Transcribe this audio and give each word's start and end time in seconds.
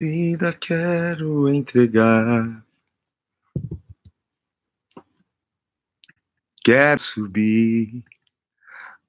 Vida 0.00 0.52
quero 0.52 1.48
entregar. 1.48 2.64
Quero 6.62 7.00
subir 7.00 8.04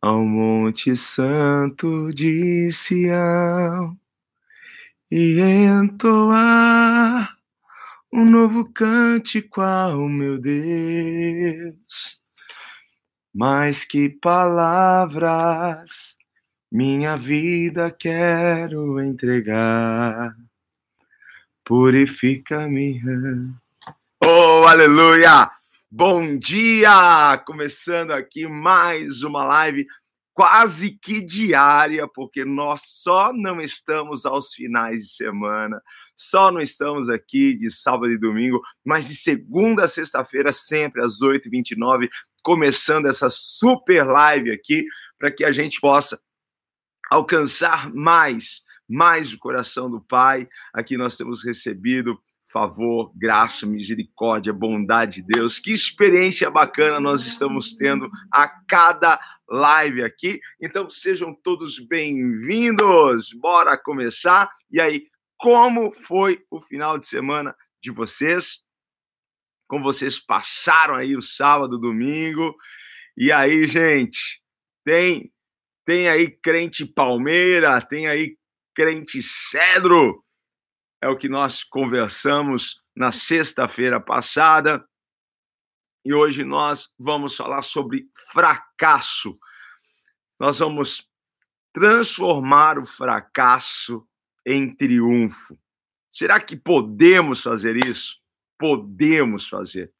ao 0.02 0.26
Monte 0.26 0.96
Santo 0.96 2.12
de 2.12 2.72
Sião 2.72 3.96
e 5.12 5.40
entoar 5.40 7.38
um 8.12 8.26
novo 8.26 8.74
cântico 8.74 9.62
ao 9.62 10.10
meu 10.10 10.42
Deus. 10.42 12.20
Mais 13.32 13.86
que 13.86 14.10
palavras, 14.10 14.98
minha 16.72 17.16
vida 17.16 17.92
quero 17.92 19.00
entregar. 19.00 20.49
Purifica-me. 21.70 23.00
Oh, 24.26 24.66
aleluia! 24.68 25.52
Bom 25.92 26.36
dia! 26.36 27.38
Começando 27.46 28.10
aqui 28.10 28.48
mais 28.48 29.22
uma 29.22 29.44
live 29.44 29.86
quase 30.34 30.90
que 30.90 31.22
diária, 31.22 32.08
porque 32.08 32.44
nós 32.44 32.82
só 32.86 33.32
não 33.32 33.62
estamos 33.62 34.26
aos 34.26 34.52
finais 34.52 35.02
de 35.02 35.10
semana, 35.10 35.80
só 36.16 36.52
não 36.52 36.60
estamos 36.60 37.08
aqui 37.08 37.54
de 37.54 37.70
sábado 37.70 38.12
e 38.12 38.18
domingo, 38.18 38.60
mas 38.84 39.08
de 39.08 39.16
segunda 39.16 39.84
a 39.84 39.88
sexta-feira, 39.88 40.52
sempre 40.52 41.04
às 41.04 41.22
8h29, 41.22 42.10
começando 42.42 43.06
essa 43.06 43.30
super 43.30 44.08
live 44.08 44.52
aqui, 44.52 44.88
para 45.20 45.32
que 45.32 45.46
a 45.46 45.52
gente 45.52 45.80
possa 45.80 46.20
alcançar 47.12 47.94
mais, 47.94 48.64
mais 48.90 49.32
o 49.32 49.38
coração 49.38 49.90
do 49.90 50.02
Pai. 50.02 50.50
Aqui 50.74 50.98
nós 50.98 51.16
temos 51.16 51.44
recebido 51.44 52.20
favor, 52.52 53.12
graça, 53.16 53.66
misericórdia, 53.66 54.52
bondade 54.52 55.22
de 55.22 55.28
Deus. 55.28 55.60
Que 55.60 55.72
experiência 55.72 56.50
bacana 56.50 57.00
nós 57.00 57.24
estamos 57.24 57.76
tendo 57.76 58.10
a 58.34 58.48
cada 58.68 59.20
live 59.48 60.04
aqui. 60.04 60.40
Então 60.60 60.90
sejam 60.90 61.34
todos 61.34 61.80
bem-vindos. 61.80 63.32
Bora 63.34 63.78
começar. 63.78 64.50
E 64.72 64.82
aí, 64.82 65.06
como 65.38 65.94
foi 65.94 66.44
o 66.50 66.60
final 66.60 66.98
de 66.98 67.06
semana 67.06 67.56
de 67.82 67.92
vocês? 67.92 68.60
Como 69.68 69.84
vocês 69.84 70.20
passaram 70.20 70.96
aí 70.96 71.16
o 71.16 71.22
sábado, 71.22 71.78
domingo? 71.78 72.56
E 73.16 73.32
aí, 73.32 73.68
gente, 73.68 74.42
tem 74.84 75.32
tem 75.86 76.08
aí 76.08 76.30
crente 76.30 76.86
Palmeira, 76.86 77.82
tem 77.82 78.08
aí 78.08 78.38
crente 78.80 79.22
Cedro 79.22 80.24
é 81.02 81.10
o 81.10 81.18
que 81.18 81.28
nós 81.28 81.66
conversamos 81.66 82.82
na 82.96 83.12
sexta-feira 83.12 84.00
passada. 84.00 84.88
E 86.06 86.14
hoje 86.14 86.46
nós 86.46 86.88
vamos 86.98 87.36
falar 87.36 87.62
sobre 87.62 88.10
fracasso. 88.32 89.38
Nós 90.40 90.60
vamos 90.60 91.06
transformar 91.74 92.80
o 92.80 92.86
fracasso 92.86 94.08
em 94.46 94.74
triunfo. 94.74 95.60
Será 96.10 96.40
que 96.40 96.56
podemos 96.56 97.44
fazer 97.44 97.76
isso? 97.86 98.16
Podemos 98.58 99.46
fazer. 99.50 99.92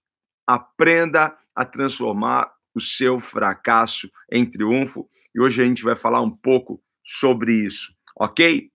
Aprenda 0.48 1.38
a 1.54 1.66
transformar 1.66 2.50
o 2.74 2.80
seu 2.80 3.20
fracasso 3.20 4.10
em 4.32 4.50
triunfo. 4.50 5.10
E 5.36 5.42
hoje 5.42 5.62
a 5.62 5.66
gente 5.66 5.84
vai 5.84 5.98
falar 5.98 6.22
um 6.22 6.32
pouco 6.32 6.82
sobre 7.04 7.66
isso, 7.66 7.94
ok? 8.16 8.70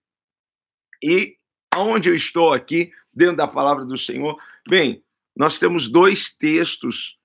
E 1.02 1.36
aonde 1.72 2.08
eu 2.08 2.14
estou 2.14 2.52
aqui, 2.52 2.90
dentro 3.14 3.36
da 3.36 3.46
palavra 3.46 3.84
do 3.84 3.96
Senhor. 3.96 4.36
Bem, 4.68 5.02
nós 5.36 5.58
temos 5.58 5.88
dois 5.88 6.34
textos 6.34 7.18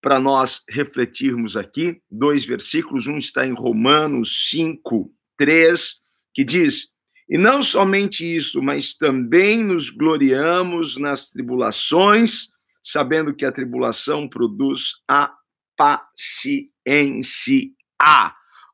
para 0.00 0.18
nós 0.18 0.62
refletirmos 0.68 1.56
aqui, 1.56 2.00
dois 2.10 2.44
versículos. 2.44 3.06
Um 3.06 3.18
está 3.18 3.46
em 3.46 3.52
Romanos 3.52 4.50
5, 4.50 5.12
3, 5.36 6.00
que 6.34 6.42
diz: 6.44 6.88
E 7.28 7.38
não 7.38 7.62
somente 7.62 8.24
isso, 8.24 8.62
mas 8.62 8.96
também 8.96 9.62
nos 9.62 9.90
gloriamos 9.90 10.96
nas 10.96 11.30
tribulações, 11.30 12.48
sabendo 12.82 13.34
que 13.34 13.44
a 13.44 13.52
tribulação 13.52 14.28
produz 14.28 14.94
a 15.06 15.32
paciência. 15.76 16.70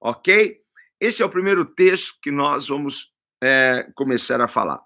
Ok? 0.01 0.61
Esse 1.01 1.23
é 1.23 1.27
o 1.27 1.31
primeiro 1.31 1.65
texto 1.65 2.15
que 2.23 2.31
nós 2.31 2.69
vamos 2.69 3.13
é, 3.43 3.91
começar 3.95 4.41
a 4.41 4.49
falar. 4.49 4.81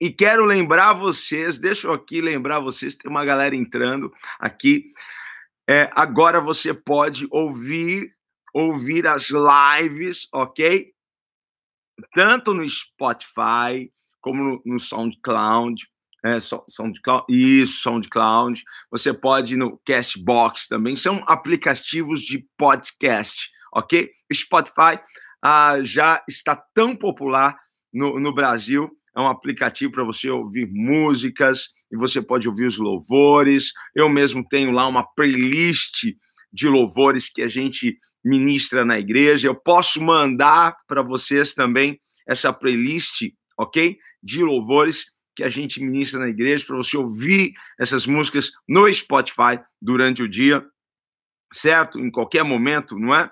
E 0.00 0.10
quero 0.10 0.44
lembrar 0.44 0.92
vocês, 0.94 1.58
deixa 1.58 1.86
eu 1.86 1.92
aqui 1.92 2.20
lembrar 2.20 2.60
vocês, 2.60 2.94
tem 2.94 3.10
uma 3.10 3.24
galera 3.24 3.54
entrando 3.54 4.12
aqui. 4.38 4.92
É, 5.68 5.90
agora 5.94 6.40
você 6.40 6.74
pode 6.74 7.26
ouvir 7.30 8.14
ouvir 8.54 9.06
as 9.08 9.30
lives, 9.30 10.28
ok? 10.32 10.92
Tanto 12.14 12.54
no 12.54 12.66
Spotify 12.68 13.92
como 14.20 14.42
no, 14.42 14.62
no 14.64 14.78
SoundCloud. 14.78 15.86
É, 16.24 16.38
SoundCloud, 16.40 17.26
isso, 17.28 17.82
SoundCloud. 17.82 18.62
Você 18.90 19.12
pode 19.12 19.54
ir 19.54 19.56
no 19.56 19.78
Castbox 19.84 20.68
também. 20.68 20.96
São 20.96 21.22
aplicativos 21.26 22.22
de 22.22 22.46
podcast, 22.56 23.50
ok? 23.74 24.08
Spotify 24.32 25.00
ah, 25.42 25.78
já 25.82 26.22
está 26.28 26.56
tão 26.74 26.96
popular 26.96 27.58
no, 27.92 28.18
no 28.18 28.32
Brasil 28.32 28.90
é 29.16 29.20
um 29.20 29.28
aplicativo 29.28 29.92
para 29.92 30.04
você 30.04 30.28
ouvir 30.28 30.68
músicas 30.70 31.68
e 31.90 31.96
você 31.96 32.20
pode 32.20 32.48
ouvir 32.48 32.66
os 32.66 32.78
louvores. 32.78 33.72
Eu 33.94 34.08
mesmo 34.08 34.46
tenho 34.46 34.72
lá 34.72 34.86
uma 34.88 35.04
playlist 35.04 36.06
de 36.52 36.68
louvores 36.68 37.30
que 37.30 37.40
a 37.40 37.48
gente 37.48 37.96
ministra 38.24 38.84
na 38.84 38.98
igreja. 38.98 39.46
Eu 39.46 39.54
posso 39.54 40.02
mandar 40.02 40.76
para 40.88 41.00
vocês 41.00 41.54
também 41.54 42.00
essa 42.26 42.52
playlist, 42.52 43.30
ok? 43.56 43.96
De 44.22 44.42
louvores 44.42 45.12
que 45.36 45.44
a 45.44 45.48
gente 45.48 45.80
ministra 45.80 46.20
na 46.20 46.28
igreja 46.28 46.64
para 46.66 46.76
você 46.76 46.96
ouvir 46.96 47.52
essas 47.78 48.06
músicas 48.06 48.50
no 48.68 48.92
Spotify 48.92 49.60
durante 49.80 50.22
o 50.22 50.28
dia, 50.28 50.64
certo? 51.52 52.00
Em 52.00 52.10
qualquer 52.10 52.42
momento, 52.42 52.98
não 52.98 53.14
é? 53.14 53.30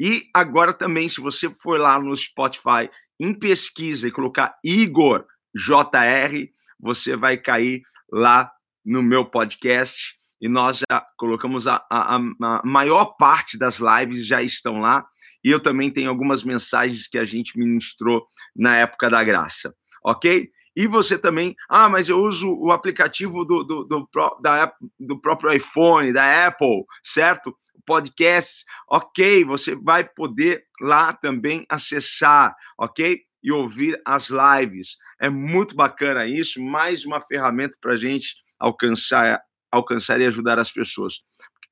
E 0.00 0.28
agora 0.34 0.72
também, 0.72 1.08
se 1.08 1.20
você 1.20 1.48
for 1.62 1.78
lá 1.78 1.98
no 1.98 2.16
Spotify 2.16 2.90
em 3.18 3.32
pesquisa 3.32 4.08
e 4.08 4.12
colocar 4.12 4.56
Igor 4.64 5.24
JR, 5.54 6.48
você 6.78 7.16
vai 7.16 7.36
cair 7.36 7.82
lá 8.10 8.50
no 8.84 9.02
meu 9.02 9.24
podcast. 9.24 10.16
E 10.40 10.48
nós 10.48 10.78
já 10.78 11.06
colocamos 11.16 11.66
a, 11.66 11.84
a, 11.90 12.16
a 12.16 12.62
maior 12.64 13.16
parte 13.16 13.56
das 13.56 13.78
lives 13.78 14.26
já 14.26 14.42
estão 14.42 14.80
lá. 14.80 15.06
E 15.42 15.50
eu 15.50 15.60
também 15.60 15.90
tenho 15.90 16.10
algumas 16.10 16.42
mensagens 16.42 17.06
que 17.06 17.18
a 17.18 17.24
gente 17.24 17.58
ministrou 17.58 18.26
na 18.56 18.76
época 18.76 19.08
da 19.08 19.22
graça, 19.22 19.74
ok? 20.02 20.50
E 20.76 20.88
você 20.88 21.16
também, 21.16 21.54
ah, 21.68 21.88
mas 21.88 22.08
eu 22.08 22.18
uso 22.18 22.52
o 22.52 22.72
aplicativo 22.72 23.44
do, 23.44 23.62
do, 23.62 23.84
do, 23.84 24.08
da, 24.42 24.72
do 24.98 25.20
próprio 25.20 25.52
iPhone, 25.52 26.12
da 26.12 26.46
Apple, 26.46 26.84
certo? 27.02 27.56
Podcasts, 27.86 28.64
ok, 28.88 29.44
você 29.44 29.74
vai 29.74 30.04
poder 30.04 30.64
lá 30.80 31.12
também 31.12 31.66
acessar, 31.68 32.54
ok? 32.78 33.20
E 33.42 33.52
ouvir 33.52 34.00
as 34.04 34.28
lives. 34.30 34.96
É 35.20 35.28
muito 35.28 35.74
bacana 35.74 36.26
isso, 36.26 36.62
mais 36.62 37.04
uma 37.04 37.20
ferramenta 37.20 37.76
para 37.80 37.92
a 37.92 37.96
gente 37.96 38.34
alcançar, 38.58 39.40
alcançar 39.70 40.20
e 40.20 40.26
ajudar 40.26 40.58
as 40.58 40.72
pessoas. 40.72 41.22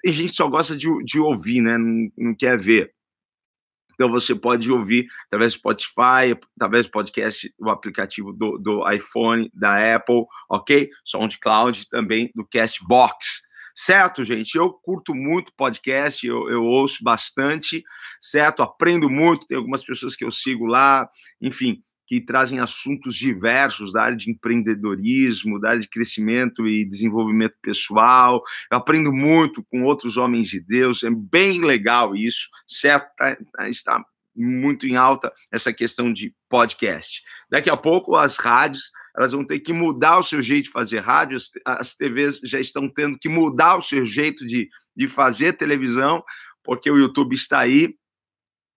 Tem 0.03 0.13
gente 0.13 0.31
que 0.31 0.37
só 0.37 0.49
gosta 0.49 0.77
de, 0.77 0.89
de 1.05 1.19
ouvir, 1.19 1.61
né? 1.63 1.79
Não, 1.79 2.11
não 2.17 2.35
quer 2.35 2.59
ver. 2.59 2.93
Então 3.95 4.11
você 4.11 4.35
pode 4.35 4.71
ouvir 4.71 5.07
através 5.27 5.53
do 5.53 5.59
Spotify, 5.59 6.37
através 6.57 6.87
do 6.87 6.91
podcast, 6.91 7.55
o 7.59 7.71
aplicativo 7.71 8.33
do, 8.33 8.59
do 8.59 8.91
iPhone, 8.91 9.51
da 9.55 9.95
Apple, 9.95 10.25
ok? 10.51 10.91
SoundCloud 11.05 11.89
também 11.89 12.31
do 12.35 12.45
Castbox. 12.45 13.43
Certo, 13.75 14.25
gente? 14.25 14.57
Eu 14.57 14.71
curto 14.71 15.15
muito 15.15 15.53
podcast, 15.57 16.27
eu, 16.27 16.49
eu 16.51 16.63
ouço 16.63 17.03
bastante, 17.03 17.83
certo? 18.21 18.63
Aprendo 18.63 19.09
muito, 19.09 19.47
tem 19.47 19.57
algumas 19.57 19.85
pessoas 19.85 20.15
que 20.15 20.25
eu 20.25 20.31
sigo 20.31 20.67
lá, 20.67 21.09
enfim, 21.41 21.83
que 22.07 22.21
trazem 22.21 22.61
assuntos 22.61 23.15
diversos 23.15 23.93
da 23.93 24.03
área 24.03 24.17
de 24.17 24.31
empreendedorismo, 24.31 25.59
da 25.59 25.71
área 25.71 25.81
de 25.81 25.89
crescimento 25.89 26.67
e 26.69 26.85
desenvolvimento 26.85 27.57
pessoal. 27.63 28.43
Eu 28.71 28.77
aprendo 28.77 29.11
muito 29.13 29.65
com 29.71 29.85
outros 29.85 30.19
homens 30.19 30.49
de 30.49 30.61
Deus, 30.61 31.03
é 31.03 31.11
bem 31.11 31.65
legal 31.65 32.15
isso, 32.15 32.49
certo? 32.67 33.09
Tá, 33.17 33.37
tá, 33.55 33.69
está 33.69 34.05
muito 34.35 34.87
em 34.87 34.97
alta 34.97 35.33
essa 35.51 35.73
questão 35.73 36.13
de 36.13 36.35
podcast. 36.49 37.23
Daqui 37.51 37.71
a 37.71 37.77
pouco 37.77 38.17
as 38.17 38.37
rádios 38.37 38.91
elas 39.17 39.33
vão 39.33 39.45
ter 39.45 39.61
que 39.61 39.73
mudar 39.73 40.19
o 40.19 40.23
seu 40.23 40.41
jeito 40.41 40.65
de 40.65 40.71
fazer 40.71 41.01
rádio, 41.01 41.39
as 41.65 41.95
TVs 41.95 42.41
já 42.43 42.61
estão 42.61 42.89
tendo 42.89 43.19
que 43.19 43.29
mudar 43.29 43.77
o 43.77 43.83
seu 43.83 44.05
jeito 44.05 44.47
de, 44.47 44.69
de 44.97 45.09
fazer 45.09 45.55
televisão, 45.55 46.23
porque 46.65 46.91
o 46.91 46.99
YouTube 46.99 47.35
está 47.35 47.61
aí 47.61 47.95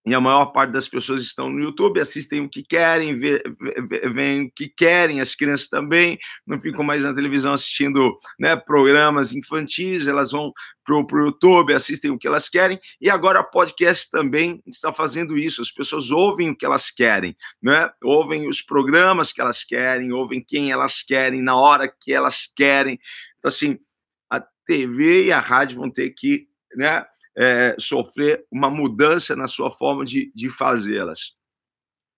e 0.06 0.14
a 0.14 0.22
maior 0.22 0.48
parte 0.48 0.72
das 0.72 0.88
pessoas 0.88 1.24
estão 1.24 1.50
no 1.50 1.60
YouTube, 1.60 2.00
assistem 2.00 2.42
o 2.42 2.50
que 2.50 2.62
querem, 2.62 3.18
veem 3.18 4.46
o 4.46 4.52
que 4.52 4.70
querem, 4.70 5.20
as 5.20 5.34
crianças 5.34 5.68
também 5.68 6.20
não 6.46 6.60
ficam 6.60 6.84
mais 6.84 7.02
na 7.02 7.14
televisão 7.14 7.54
assistindo 7.54 8.16
né, 8.40 8.56
programas 8.56 9.34
infantis, 9.34 10.08
elas 10.08 10.32
vão 10.32 10.54
para 10.86 10.96
o 10.96 11.26
YouTube, 11.26 11.74
assistem 11.74 12.12
o 12.12 12.20
que 12.20 12.28
elas 12.28 12.48
querem, 12.48 12.80
e 13.02 13.10
agora 13.10 13.40
o 13.40 13.50
podcast 13.50 14.12
também 14.12 14.62
está 14.68 14.94
fazendo 14.94 15.36
isso, 15.36 15.64
as 15.64 15.72
pessoas 15.72 16.12
ouvem 16.12 16.52
o 16.52 16.56
que 16.56 16.66
elas 16.66 16.92
querem, 16.92 17.36
né? 17.60 17.90
ouvem 18.04 18.48
os 18.48 18.62
programas 18.62 19.34
que 19.34 19.42
elas 19.42 19.64
querem, 19.64 20.14
ouvem 20.14 20.40
quem 20.40 20.72
elas 20.72 21.02
querem, 21.02 21.42
na 21.42 21.56
hora 21.56 21.88
que 21.88 22.14
elas 22.14 22.48
querem. 22.56 23.00
Então, 23.40 23.50
assim, 23.50 23.80
a 24.30 24.40
TV 24.40 25.26
e 25.26 25.32
a 25.32 25.40
rádio 25.40 25.78
vão 25.78 25.90
ter 25.90 26.12
que 26.12 26.48
né, 26.76 27.04
é, 27.38 27.76
sofrer 27.80 28.46
uma 28.52 28.70
mudança 28.70 29.36
na 29.36 29.48
sua 29.48 29.70
forma 29.72 30.06
de, 30.06 30.32
de 30.36 30.50
fazê-las. 30.50 31.34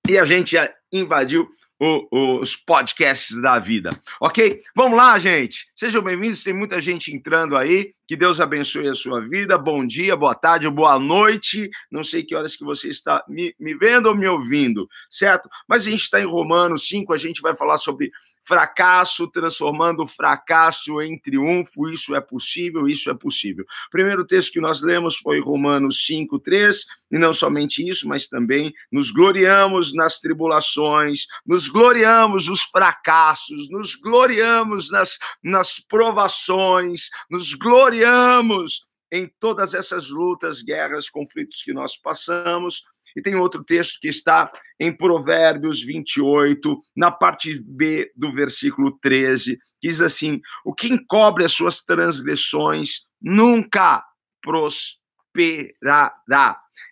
E 0.07 0.17
a 0.17 0.25
gente 0.25 0.51
já 0.51 0.73
invadiu 0.91 1.49
o, 1.79 2.39
os 2.39 2.55
podcasts 2.55 3.39
da 3.39 3.59
vida, 3.59 3.89
ok? 4.19 4.63
Vamos 4.75 4.97
lá, 4.97 5.17
gente. 5.19 5.67
Sejam 5.75 6.01
bem-vindos. 6.01 6.43
Tem 6.43 6.53
muita 6.53 6.79
gente 6.81 7.13
entrando 7.13 7.55
aí. 7.55 7.93
Que 8.07 8.15
Deus 8.15 8.39
abençoe 8.39 8.87
a 8.87 8.93
sua 8.93 9.21
vida. 9.21 9.57
Bom 9.57 9.85
dia, 9.85 10.15
boa 10.15 10.33
tarde, 10.33 10.69
boa 10.69 10.97
noite. 10.97 11.69
Não 11.91 12.03
sei 12.03 12.23
que 12.23 12.33
horas 12.35 12.55
que 12.55 12.63
você 12.63 12.89
está 12.89 13.23
me, 13.27 13.53
me 13.59 13.75
vendo 13.75 14.07
ou 14.07 14.15
me 14.15 14.27
ouvindo, 14.27 14.87
certo? 15.09 15.49
Mas 15.67 15.85
a 15.85 15.91
gente 15.91 16.03
está 16.03 16.19
em 16.19 16.25
Romanos 16.25 16.87
5. 16.87 17.13
A 17.13 17.17
gente 17.17 17.41
vai 17.41 17.55
falar 17.55 17.77
sobre 17.77 18.11
fracasso, 18.47 19.27
transformando 19.27 20.07
fracasso 20.07 21.01
em 21.01 21.17
triunfo. 21.19 21.89
Isso 21.89 22.15
é 22.15 22.21
possível, 22.21 22.87
isso 22.87 23.11
é 23.11 23.13
possível. 23.13 23.65
O 23.87 23.91
primeiro 23.91 24.25
texto 24.25 24.53
que 24.53 24.61
nós 24.61 24.81
lemos 24.81 25.17
foi 25.17 25.41
Romanos 25.41 26.05
5, 26.05 26.39
3, 26.39 26.85
e 27.11 27.17
não 27.17 27.33
somente 27.33 27.87
isso, 27.87 28.07
mas 28.07 28.27
também 28.27 28.73
nos 28.89 29.11
gloriamos 29.11 29.93
nas 29.93 30.19
tribulações, 30.19 31.25
nos 31.45 31.67
gloriamos 31.67 32.47
nos 32.47 32.61
fracassos, 32.61 33.69
nos 33.69 33.95
gloriamos 33.95 34.89
nas, 34.89 35.17
nas 35.43 35.79
provações, 35.79 37.09
nos 37.29 37.53
gloriamos 37.53 38.85
em 39.11 39.29
todas 39.39 39.73
essas 39.73 40.09
lutas, 40.09 40.61
guerras, 40.61 41.09
conflitos 41.09 41.61
que 41.63 41.73
nós 41.73 41.97
passamos 41.97 42.83
e 43.17 43.21
tem 43.21 43.35
outro 43.35 43.63
texto 43.63 43.99
que 43.99 44.07
está 44.07 44.51
em 44.79 44.95
Provérbios 44.95 45.83
28, 45.83 46.79
na 46.95 47.09
parte 47.09 47.59
B 47.63 48.11
do 48.15 48.31
versículo 48.31 48.95
13, 48.99 49.57
que 49.81 49.87
diz 49.87 50.01
assim: 50.01 50.39
O 50.63 50.71
que 50.71 50.87
encobre 50.87 51.43
as 51.43 51.51
suas 51.51 51.81
transgressões 51.81 53.01
nunca 53.19 54.05
prosperará. 54.39 56.15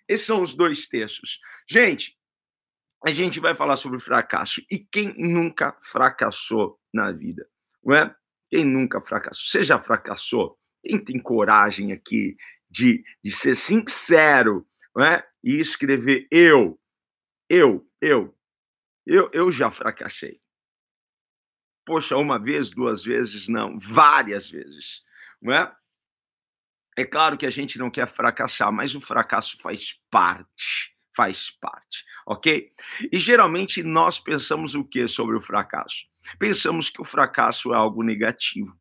Esses 0.08 0.26
são 0.26 0.42
os 0.42 0.56
dois 0.56 0.88
textos. 0.88 1.40
Gente, 1.70 2.18
a 3.06 3.14
gente 3.14 3.40
vai 3.40 3.54
falar 3.54 3.78
sobre 3.78 4.00
fracasso. 4.00 4.64
E 4.72 4.80
quem 4.80 5.14
nunca 5.20 5.78
fracassou 5.80 6.80
na 6.92 7.12
vida? 7.12 7.48
Não 7.84 7.96
é? 7.96 8.16
Quem 8.50 8.66
nunca 8.66 9.00
fracassou? 9.00 9.46
Você 9.46 9.62
já 9.62 9.78
fracassou? 9.78 10.58
Quem 10.84 10.98
tem 10.98 11.20
coragem 11.20 11.92
aqui 11.92 12.36
de, 12.68 13.04
de 13.24 13.32
ser 13.32 13.56
sincero 13.56 14.66
não 14.96 15.04
é? 15.04 15.28
e 15.44 15.60
escrever 15.60 16.28
eu, 16.32 16.80
eu, 17.50 17.88
eu, 18.02 18.36
eu, 19.06 19.30
eu 19.34 19.52
já 19.52 19.70
fracassei. 19.70 20.42
Poxa, 21.86 22.18
uma 22.18 22.40
vez, 22.40 22.72
duas 22.72 23.04
vezes, 23.04 23.48
não, 23.48 23.78
várias 23.78 24.50
vezes, 24.50 25.04
não 25.40 25.54
é? 25.54 25.76
É 26.98 27.06
claro 27.06 27.38
que 27.38 27.46
a 27.46 27.50
gente 27.50 27.78
não 27.78 27.92
quer 27.92 28.08
fracassar, 28.08 28.72
mas 28.72 28.96
o 28.96 29.02
fracasso 29.02 29.62
faz 29.62 30.02
parte, 30.10 30.96
faz 31.16 31.52
parte, 31.52 32.06
ok? 32.26 32.72
E 33.12 33.18
geralmente 33.18 33.84
nós 33.84 34.18
pensamos 34.18 34.76
o 34.76 34.84
que 34.84 35.08
sobre 35.08 35.36
o 35.36 35.42
fracasso? 35.42 36.06
Pensamos 36.40 36.90
que 36.90 37.02
o 37.02 37.06
fracasso 37.06 37.74
é 37.74 37.78
algo 37.78 38.02
negativo. 38.02 38.76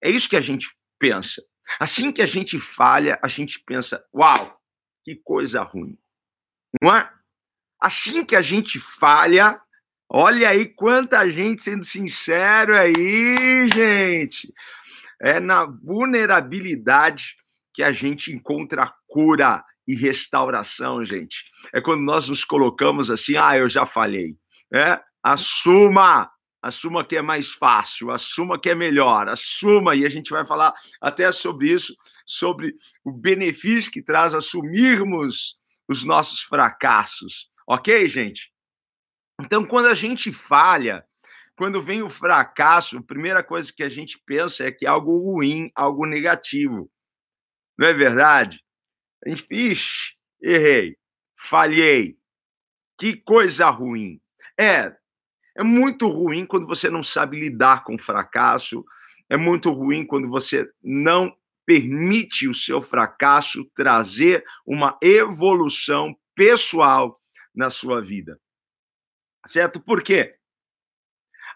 É 0.00 0.08
isso 0.08 0.28
que 0.28 0.36
a 0.36 0.40
gente 0.40 0.68
pensa. 0.98 1.42
Assim 1.78 2.12
que 2.12 2.22
a 2.22 2.26
gente 2.26 2.58
falha, 2.58 3.18
a 3.22 3.28
gente 3.28 3.58
pensa, 3.60 4.04
uau, 4.14 4.61
que 5.04 5.16
coisa 5.16 5.62
ruim. 5.62 5.98
Não 6.80 6.94
é? 6.94 7.10
Assim 7.80 8.24
que 8.24 8.36
a 8.36 8.42
gente 8.42 8.78
falha, 8.78 9.60
olha 10.08 10.48
aí 10.48 10.66
quanta 10.66 11.28
gente 11.30 11.62
sendo 11.62 11.84
sincero 11.84 12.76
aí, 12.76 13.68
gente. 13.68 14.52
É 15.20 15.40
na 15.40 15.64
vulnerabilidade 15.64 17.36
que 17.74 17.82
a 17.82 17.92
gente 17.92 18.32
encontra 18.32 18.92
cura 19.06 19.64
e 19.86 19.94
restauração, 19.94 21.04
gente. 21.04 21.44
É 21.72 21.80
quando 21.80 22.02
nós 22.02 22.28
nos 22.28 22.44
colocamos 22.44 23.10
assim, 23.10 23.36
ah, 23.36 23.56
eu 23.56 23.68
já 23.68 23.84
falhei. 23.84 24.36
É? 24.72 25.00
Assuma, 25.22 26.30
assuma 26.62 27.04
que 27.04 27.16
é 27.16 27.22
mais 27.22 27.50
fácil, 27.52 28.10
assuma 28.10 28.58
que 28.58 28.70
é 28.70 28.74
melhor, 28.74 29.28
assuma, 29.28 29.96
e 29.96 30.06
a 30.06 30.08
gente 30.08 30.30
vai 30.30 30.46
falar 30.46 30.72
até 31.00 31.30
sobre 31.32 31.72
isso, 31.72 31.94
sobre 32.24 32.76
o 33.04 33.10
benefício 33.10 33.90
que 33.90 34.00
traz 34.00 34.32
assumirmos 34.32 35.58
os 35.88 36.04
nossos 36.04 36.40
fracassos, 36.40 37.50
ok, 37.66 38.06
gente? 38.08 38.52
Então, 39.40 39.66
quando 39.66 39.86
a 39.86 39.94
gente 39.94 40.32
falha, 40.32 41.04
quando 41.56 41.82
vem 41.82 42.02
o 42.02 42.08
fracasso, 42.08 42.98
a 42.98 43.02
primeira 43.02 43.42
coisa 43.42 43.72
que 43.74 43.82
a 43.82 43.88
gente 43.88 44.20
pensa 44.24 44.64
é 44.64 44.72
que 44.72 44.86
é 44.86 44.88
algo 44.88 45.18
ruim, 45.18 45.70
algo 45.74 46.06
negativo. 46.06 46.90
Não 47.76 47.88
é 47.88 47.92
verdade? 47.92 48.62
A 49.24 49.28
gente, 49.28 49.46
ixi, 49.50 50.14
errei, 50.40 50.96
falhei, 51.36 52.16
que 52.98 53.16
coisa 53.16 53.68
ruim. 53.68 54.20
É, 54.58 54.94
é 55.54 55.62
muito 55.62 56.08
ruim 56.08 56.46
quando 56.46 56.66
você 56.66 56.88
não 56.88 57.02
sabe 57.02 57.38
lidar 57.38 57.84
com 57.84 57.98
fracasso, 57.98 58.84
é 59.28 59.36
muito 59.36 59.70
ruim 59.70 60.06
quando 60.06 60.28
você 60.28 60.70
não 60.82 61.34
permite 61.64 62.48
o 62.48 62.54
seu 62.54 62.82
fracasso 62.82 63.64
trazer 63.74 64.44
uma 64.66 64.98
evolução 65.00 66.14
pessoal 66.34 67.20
na 67.54 67.70
sua 67.70 68.00
vida. 68.00 68.40
Certo? 69.46 69.80
Por 69.80 70.02
quê? 70.02 70.36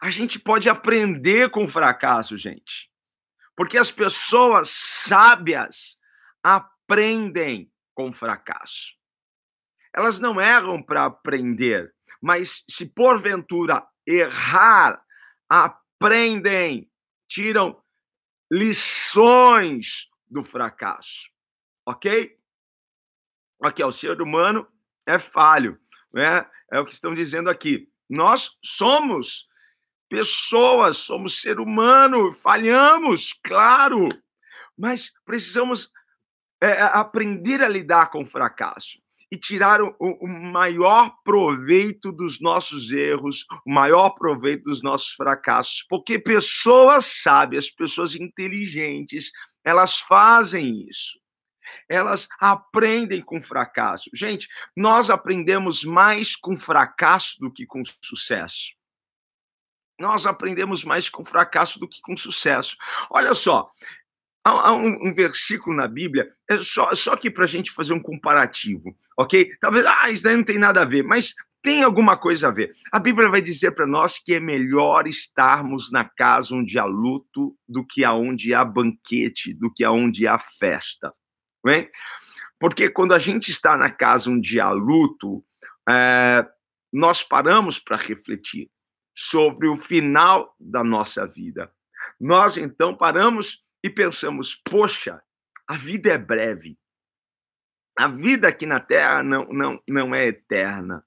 A 0.00 0.10
gente 0.10 0.38
pode 0.38 0.68
aprender 0.68 1.50
com 1.50 1.64
o 1.64 1.68
fracasso, 1.68 2.36
gente. 2.36 2.90
Porque 3.56 3.78
as 3.78 3.90
pessoas 3.90 4.68
sábias 4.70 5.96
aprendem 6.42 7.72
com 7.94 8.10
o 8.10 8.12
fracasso. 8.12 8.94
Elas 9.94 10.20
não 10.20 10.38
erram 10.38 10.82
para 10.82 11.06
aprender, 11.06 11.94
mas 12.20 12.64
se 12.68 12.86
porventura 12.86 13.86
errar, 14.06 15.02
aprendem, 15.48 16.90
tiram 17.28 17.80
lições 18.50 20.08
do 20.28 20.42
fracasso. 20.42 21.30
Ok? 21.84 22.36
Aqui, 23.62 23.82
o 23.82 23.92
ser 23.92 24.20
humano 24.20 24.66
é 25.06 25.18
falho, 25.18 25.78
né? 26.12 26.48
É 26.70 26.78
o 26.80 26.84
que 26.84 26.92
estão 26.92 27.14
dizendo 27.14 27.48
aqui. 27.48 27.88
Nós 28.08 28.56
somos 28.62 29.48
pessoas, 30.08 30.98
somos 30.98 31.40
ser 31.40 31.58
humano, 31.58 32.32
falhamos, 32.32 33.32
claro, 33.42 34.08
mas 34.76 35.12
precisamos 35.24 35.90
é, 36.60 36.80
aprender 36.82 37.62
a 37.62 37.68
lidar 37.68 38.10
com 38.10 38.22
o 38.22 38.26
fracasso 38.26 38.98
e 39.30 39.36
tirar 39.36 39.82
o, 39.82 39.94
o, 39.98 40.28
maior 40.28 41.12
proveito 41.24 42.12
dos 42.12 42.40
nossos 42.40 42.92
erros, 42.92 43.44
o 43.66 43.72
maior 43.72 44.10
proveito 44.10 44.64
dos 44.64 44.82
nossos 44.82 45.12
fracassos, 45.12 45.84
porque 45.88 46.18
pessoas 46.18 47.06
sábias, 47.06 47.70
pessoas 47.70 48.14
inteligentes, 48.14 49.32
elas 49.64 49.98
fazem 49.98 50.86
isso. 50.88 51.18
Elas 51.88 52.28
aprendem 52.38 53.20
com 53.20 53.42
fracasso. 53.42 54.08
Gente, 54.14 54.48
nós 54.76 55.10
aprendemos 55.10 55.82
mais 55.82 56.36
com 56.36 56.56
fracasso 56.56 57.40
do 57.40 57.52
que 57.52 57.66
com 57.66 57.82
sucesso. 58.00 58.76
Nós 59.98 60.26
aprendemos 60.26 60.84
mais 60.84 61.08
com 61.08 61.24
fracasso 61.24 61.80
do 61.80 61.88
que 61.88 62.00
com 62.00 62.16
sucesso. 62.16 62.76
Olha 63.10 63.34
só, 63.34 63.72
Há, 64.48 64.72
um, 64.72 65.08
um, 65.08 65.12
versículo 65.12 65.74
na 65.74 65.88
Bíblia, 65.88 66.32
é 66.48 66.62
só, 66.62 66.94
só 66.94 67.14
aqui 67.14 67.28
para 67.28 67.42
a 67.42 67.48
gente 67.48 67.72
fazer 67.72 67.92
um 67.92 68.00
comparativo, 68.00 68.96
ok? 69.18 69.50
Talvez, 69.60 69.84
ah, 69.84 70.08
isso 70.08 70.22
daí 70.22 70.36
não 70.36 70.44
tem 70.44 70.56
nada 70.56 70.82
a 70.82 70.84
ver, 70.84 71.02
mas 71.02 71.34
tem 71.60 71.82
alguma 71.82 72.16
coisa 72.16 72.46
a 72.46 72.52
ver. 72.52 72.72
A 72.92 73.00
Bíblia 73.00 73.28
vai 73.28 73.42
dizer 73.42 73.72
para 73.72 73.88
nós 73.88 74.20
que 74.20 74.34
é 74.34 74.38
melhor 74.38 75.08
estarmos 75.08 75.90
na 75.90 76.04
casa 76.04 76.54
onde 76.54 76.78
há 76.78 76.84
luto 76.84 77.58
do 77.68 77.84
que 77.84 78.04
aonde 78.04 78.54
há 78.54 78.64
banquete, 78.64 79.52
do 79.52 79.68
que 79.68 79.82
aonde 79.82 80.28
há 80.28 80.38
festa, 80.38 81.12
bem? 81.64 81.90
Porque 82.60 82.88
quando 82.88 83.14
a 83.14 83.18
gente 83.18 83.50
está 83.50 83.76
na 83.76 83.90
casa 83.90 84.30
onde 84.30 84.60
há 84.60 84.70
luto, 84.70 85.44
é, 85.88 86.46
nós 86.92 87.20
paramos 87.20 87.80
para 87.80 87.96
refletir 87.96 88.70
sobre 89.12 89.66
o 89.66 89.76
final 89.76 90.54
da 90.60 90.84
nossa 90.84 91.26
vida. 91.26 91.68
Nós 92.20 92.56
então 92.56 92.96
paramos 92.96 93.65
e 93.82 93.90
pensamos: 93.90 94.54
poxa, 94.54 95.22
a 95.66 95.76
vida 95.76 96.10
é 96.10 96.18
breve. 96.18 96.78
A 97.98 98.08
vida 98.08 98.48
aqui 98.48 98.66
na 98.66 98.78
terra 98.78 99.22
não, 99.22 99.46
não, 99.46 99.82
não 99.88 100.14
é 100.14 100.26
eterna. 100.26 101.04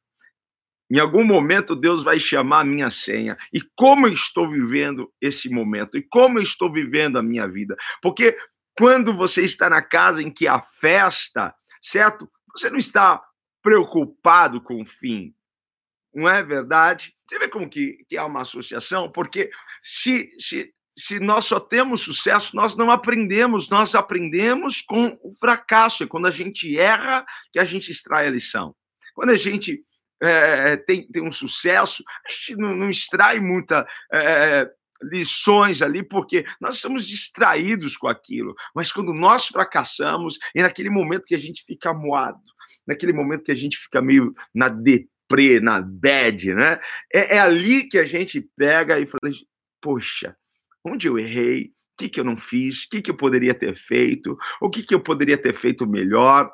Em 0.92 0.98
algum 0.98 1.24
momento 1.24 1.76
Deus 1.76 2.04
vai 2.04 2.20
chamar 2.20 2.62
a 2.62 2.66
minha 2.66 2.90
senha. 2.90 3.38
E 3.54 3.62
como 3.76 4.08
eu 4.08 4.14
estou 4.14 4.50
vivendo 4.50 5.14
esse 5.22 5.48
momento? 5.50 5.98
E 5.98 6.02
como 6.02 6.40
eu 6.40 6.44
estou 6.44 6.72
vivendo 6.72 7.20
a 7.20 7.24
minha 7.24 7.48
vida? 7.48 7.78
Porque 8.02 8.36
quando 8.76 9.16
você 9.16 9.44
está 9.44 9.70
na 9.70 9.84
casa 9.84 10.24
em 10.24 10.32
que 10.32 10.48
há 10.48 10.60
festa, 10.60 11.54
certo? 11.82 12.30
Você 12.56 12.70
não 12.72 12.80
está 12.80 13.24
preocupado 13.62 14.62
com 14.62 14.82
o 14.82 14.86
fim. 14.86 15.36
Não 16.14 16.28
é 16.28 16.42
verdade? 16.42 17.16
Você 17.28 17.38
vê 17.38 17.48
como 17.48 17.70
que, 17.70 18.04
que 18.08 18.18
há 18.18 18.26
uma 18.26 18.42
associação? 18.42 19.12
Porque 19.12 19.52
se, 19.84 20.32
se, 20.40 20.74
se 21.00 21.20
nós 21.20 21.46
só 21.46 21.60
temos 21.60 22.01
sucesso, 22.01 22.56
nós 22.56 22.75
não 22.75 22.91
aprendemos, 22.91 23.70
nós 23.70 23.96
aprendemos 23.96 24.82
com 24.82 25.18
o 25.24 25.34
fracasso. 25.39 26.03
É 26.03 26.08
quando 26.08 26.27
a 26.27 26.32
gente 26.32 26.77
erra 26.77 27.25
que 27.53 27.60
a 27.60 27.63
gente 27.63 27.89
extrai 27.89 28.27
a 28.27 28.32
lição. 28.32 28.75
Quando 29.15 29.29
a 29.29 29.38
gente 29.38 29.82
é, 30.22 30.75
tem, 30.75 31.08
tem 31.08 31.24
um 31.24 31.32
sucesso, 31.32 32.03
a 32.27 32.32
gente 32.32 32.56
não, 32.58 32.75
não 32.75 32.89
extrai 32.89 33.39
muita 33.39 33.88
é, 34.12 34.70
lições 35.01 35.82
ali, 35.82 36.03
porque 36.03 36.46
nós 36.60 36.75
estamos 36.75 37.08
distraídos 37.08 37.96
com 37.96 38.10
aquilo. 38.10 38.53
Mas 38.75 38.91
quando 38.91 39.13
nós 39.13 39.48
fracassamos, 39.48 40.38
é 40.53 40.63
naquele 40.63 40.89
momento 40.89 41.25
que 41.25 41.36
a 41.36 41.39
gente 41.39 41.63
fica 41.63 41.94
moado, 41.94 42.41
naquele 42.86 43.13
momento 43.13 43.46
que 43.46 43.53
a 43.53 43.56
gente 43.56 43.77
fica 43.77 44.01
meio 44.01 44.34
na 44.53 44.68
deprê, 44.68 45.62
na 45.62 45.79
bad, 45.82 46.53
né? 46.53 46.77
É, 47.13 47.38
é 47.38 47.39
ali 47.39 47.88
que 47.88 47.98
a 47.98 48.06
gente 48.06 48.41
pega 48.58 49.00
e 49.00 49.06
fala, 49.06 49.34
poxa, 49.82 50.36
onde 50.91 51.08
eu 51.08 51.17
errei? 51.17 51.65
O 51.65 51.72
que, 52.00 52.10
que 52.10 52.19
eu 52.19 52.24
não 52.24 52.38
fiz? 52.38 52.84
O 52.84 52.89
que, 52.89 53.01
que 53.01 53.12
eu 53.12 53.17
poderia 53.17 53.53
ter 53.53 53.75
feito? 53.75 54.38
O 54.62 54.69
que, 54.69 54.84
que 54.84 54.96
eu 54.96 55.01
poderia 55.01 55.38
ter 55.38 55.53
feito 55.53 55.86
melhor? 55.86 56.50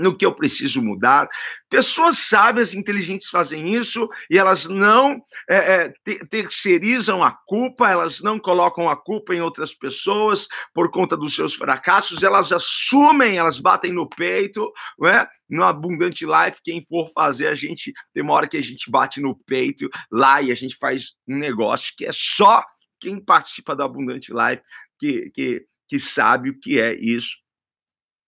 no 0.00 0.16
que 0.16 0.24
eu 0.24 0.34
preciso 0.34 0.82
mudar. 0.82 1.28
Pessoas 1.68 2.18
sábias, 2.18 2.74
inteligentes 2.74 3.28
fazem 3.28 3.74
isso 3.74 4.08
e 4.28 4.38
elas 4.38 4.66
não 4.66 5.22
é, 5.48 5.56
é, 5.56 5.92
terceirizam 6.28 7.22
a 7.22 7.30
culpa, 7.46 7.88
elas 7.88 8.20
não 8.20 8.38
colocam 8.38 8.88
a 8.88 8.96
culpa 8.96 9.34
em 9.34 9.40
outras 9.40 9.72
pessoas 9.72 10.48
por 10.74 10.90
conta 10.90 11.16
dos 11.16 11.36
seus 11.36 11.54
fracassos, 11.54 12.22
elas 12.22 12.50
assumem, 12.50 13.36
elas 13.36 13.60
batem 13.60 13.92
no 13.92 14.08
peito, 14.08 14.72
né? 14.98 15.26
No 15.48 15.64
Abundante 15.64 16.24
Life, 16.24 16.60
quem 16.62 16.84
for 16.84 17.10
fazer, 17.12 17.48
a 17.48 17.54
gente 17.54 17.92
hora 18.28 18.48
que 18.48 18.56
a 18.56 18.62
gente 18.62 18.90
bate 18.90 19.20
no 19.20 19.36
peito 19.46 19.88
lá 20.10 20.40
e 20.40 20.52
a 20.52 20.54
gente 20.54 20.76
faz 20.76 21.14
um 21.28 21.36
negócio 21.36 21.92
que 21.96 22.06
é 22.06 22.12
só 22.12 22.62
quem 23.00 23.18
participa 23.18 23.74
do 23.74 23.82
Abundante 23.82 24.32
Life 24.32 24.62
que, 24.98 25.30
que, 25.30 25.66
que 25.88 25.98
sabe 25.98 26.50
o 26.50 26.58
que 26.58 26.78
é 26.78 26.94
isso 26.94 27.38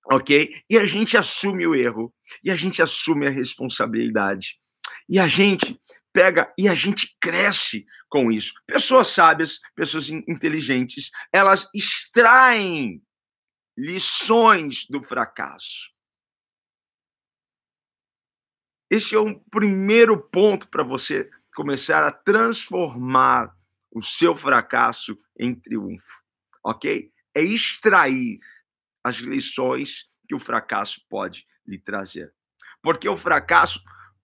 ok? 0.06 0.62
E 0.68 0.76
a 0.76 0.84
gente 0.84 1.16
assume 1.16 1.66
o 1.66 1.74
erro, 1.74 2.12
e 2.42 2.50
a 2.50 2.56
gente 2.56 2.82
assume 2.82 3.26
a 3.26 3.30
responsabilidade, 3.30 4.58
e 5.08 5.18
a 5.18 5.28
gente 5.28 5.80
pega 6.12 6.52
e 6.58 6.68
a 6.68 6.74
gente 6.74 7.16
cresce 7.20 7.86
com 8.08 8.30
isso. 8.30 8.52
Pessoas 8.66 9.08
sábias, 9.08 9.60
pessoas 9.74 10.10
inteligentes, 10.10 11.10
elas 11.32 11.68
extraem 11.74 13.02
lições 13.76 14.86
do 14.88 15.02
fracasso. 15.02 15.90
Esse 18.90 19.14
é 19.14 19.20
um 19.20 19.38
primeiro 19.50 20.20
ponto 20.28 20.68
para 20.68 20.82
você 20.82 21.30
começar 21.54 22.06
a 22.06 22.12
transformar 22.12 23.56
o 23.92 24.02
seu 24.02 24.34
fracasso 24.34 25.18
em 25.38 25.54
triunfo, 25.54 26.12
ok? 26.64 27.12
É 27.34 27.42
extrair 27.42 28.40
as 29.04 29.16
lições 29.16 30.10
que 30.28 30.34
o 30.34 30.38
fracasso 30.38 31.00
pode 31.08 31.46
lhe 31.66 31.78
trazer. 31.78 32.32
Porque 32.82 33.08
o 33.08 33.16
fracasso 33.16 33.80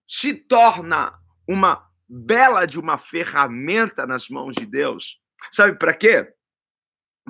se 0.07 0.35
torna 0.35 1.19
uma 1.47 1.87
bela 2.09 2.67
de 2.67 2.79
uma 2.79 2.97
ferramenta 2.97 4.07
nas 4.07 4.29
mãos 4.29 4.55
de 4.55 4.65
Deus. 4.65 5.21
Sabe 5.53 5.79
para 5.79 5.95
quê? 5.95 6.33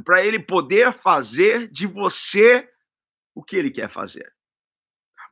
Para 0.05 0.25
ele 0.25 0.39
poder 0.39 0.93
fazer 0.93 1.69
de 1.69 1.87
você 1.87 2.71
o 3.35 3.43
que 3.43 3.57
ele 3.57 3.71
quer 3.71 3.89
fazer. 3.89 4.33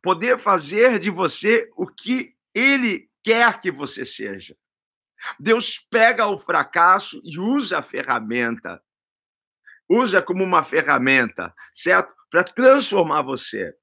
Poder 0.02 0.38
fazer 0.38 0.98
de 0.98 1.10
você 1.10 1.70
o 1.76 1.86
que 1.86 2.34
ele 2.52 3.08
quer 3.22 3.60
que 3.60 3.70
você 3.70 4.04
seja. 4.04 4.56
Deus 5.38 5.78
pega 5.90 6.26
o 6.26 6.38
fracasso 6.38 7.20
e 7.24 7.38
usa 7.38 7.78
a 7.78 7.82
ferramenta 7.82 8.80
usa 9.88 10.20
como 10.20 10.42
uma 10.42 10.62
ferramenta, 10.62 11.54
certo? 11.74 12.14
Para 12.30 12.44
transformar 12.44 13.22
você, 13.22 13.74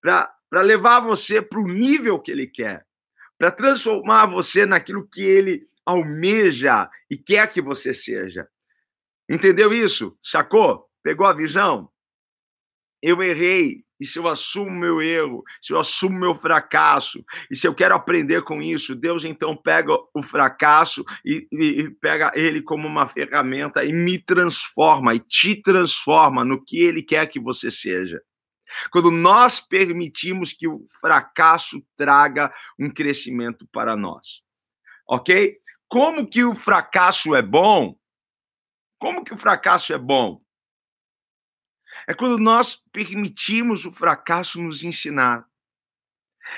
para 0.00 0.62
levar 0.62 1.00
você 1.00 1.40
para 1.40 1.60
o 1.60 1.68
nível 1.68 2.18
que 2.20 2.30
ele 2.30 2.46
quer, 2.46 2.84
para 3.38 3.50
transformar 3.50 4.26
você 4.26 4.66
naquilo 4.66 5.06
que 5.06 5.22
ele 5.22 5.68
almeja 5.84 6.90
e 7.08 7.16
quer 7.16 7.50
que 7.52 7.60
você 7.60 7.94
seja. 7.94 8.48
Entendeu 9.28 9.72
isso? 9.72 10.18
Sacou? 10.22 10.88
Pegou 11.02 11.26
a 11.26 11.32
visão? 11.32 11.90
Eu 13.00 13.22
errei, 13.22 13.84
e 14.00 14.06
se 14.06 14.18
eu 14.18 14.28
assumo 14.28 14.70
meu 14.70 15.00
erro, 15.00 15.42
se 15.60 15.72
eu 15.72 15.80
assumo 15.80 16.18
meu 16.18 16.34
fracasso, 16.34 17.24
e 17.50 17.56
se 17.56 17.66
eu 17.66 17.74
quero 17.74 17.94
aprender 17.94 18.42
com 18.42 18.60
isso, 18.60 18.94
Deus 18.94 19.24
então 19.24 19.56
pega 19.56 19.92
o 20.14 20.22
fracasso 20.22 21.04
e, 21.24 21.46
e, 21.50 21.64
e, 21.80 21.90
pega 21.90 22.32
ele 22.34 22.60
como 22.60 22.86
uma 22.86 23.08
ferramenta 23.08 23.84
e 23.84 23.92
me 23.92 24.18
transforma, 24.18 25.14
e 25.14 25.20
te 25.20 25.60
transforma 25.60 26.44
no 26.44 26.62
que 26.62 26.78
ele 26.78 27.02
quer 27.02 27.26
que 27.26 27.40
você 27.40 27.70
seja. 27.70 28.20
Quando 28.90 29.10
nós 29.10 29.60
permitimos 29.60 30.52
que 30.52 30.68
o 30.68 30.84
fracasso 31.00 31.82
traga 31.96 32.52
um 32.78 32.90
crescimento 32.90 33.66
para 33.72 33.96
nós. 33.96 34.42
Ok? 35.08 35.56
Como 35.88 36.28
que 36.28 36.44
o 36.44 36.54
fracasso 36.54 37.34
é 37.34 37.42
bom? 37.42 37.96
Como 38.98 39.24
que 39.24 39.32
o 39.32 39.36
fracasso 39.36 39.92
é 39.92 39.98
bom? 39.98 40.40
É 42.08 42.14
quando 42.14 42.38
nós 42.38 42.80
permitimos 42.92 43.84
o 43.84 43.90
fracasso 43.90 44.62
nos 44.62 44.84
ensinar. 44.84 45.44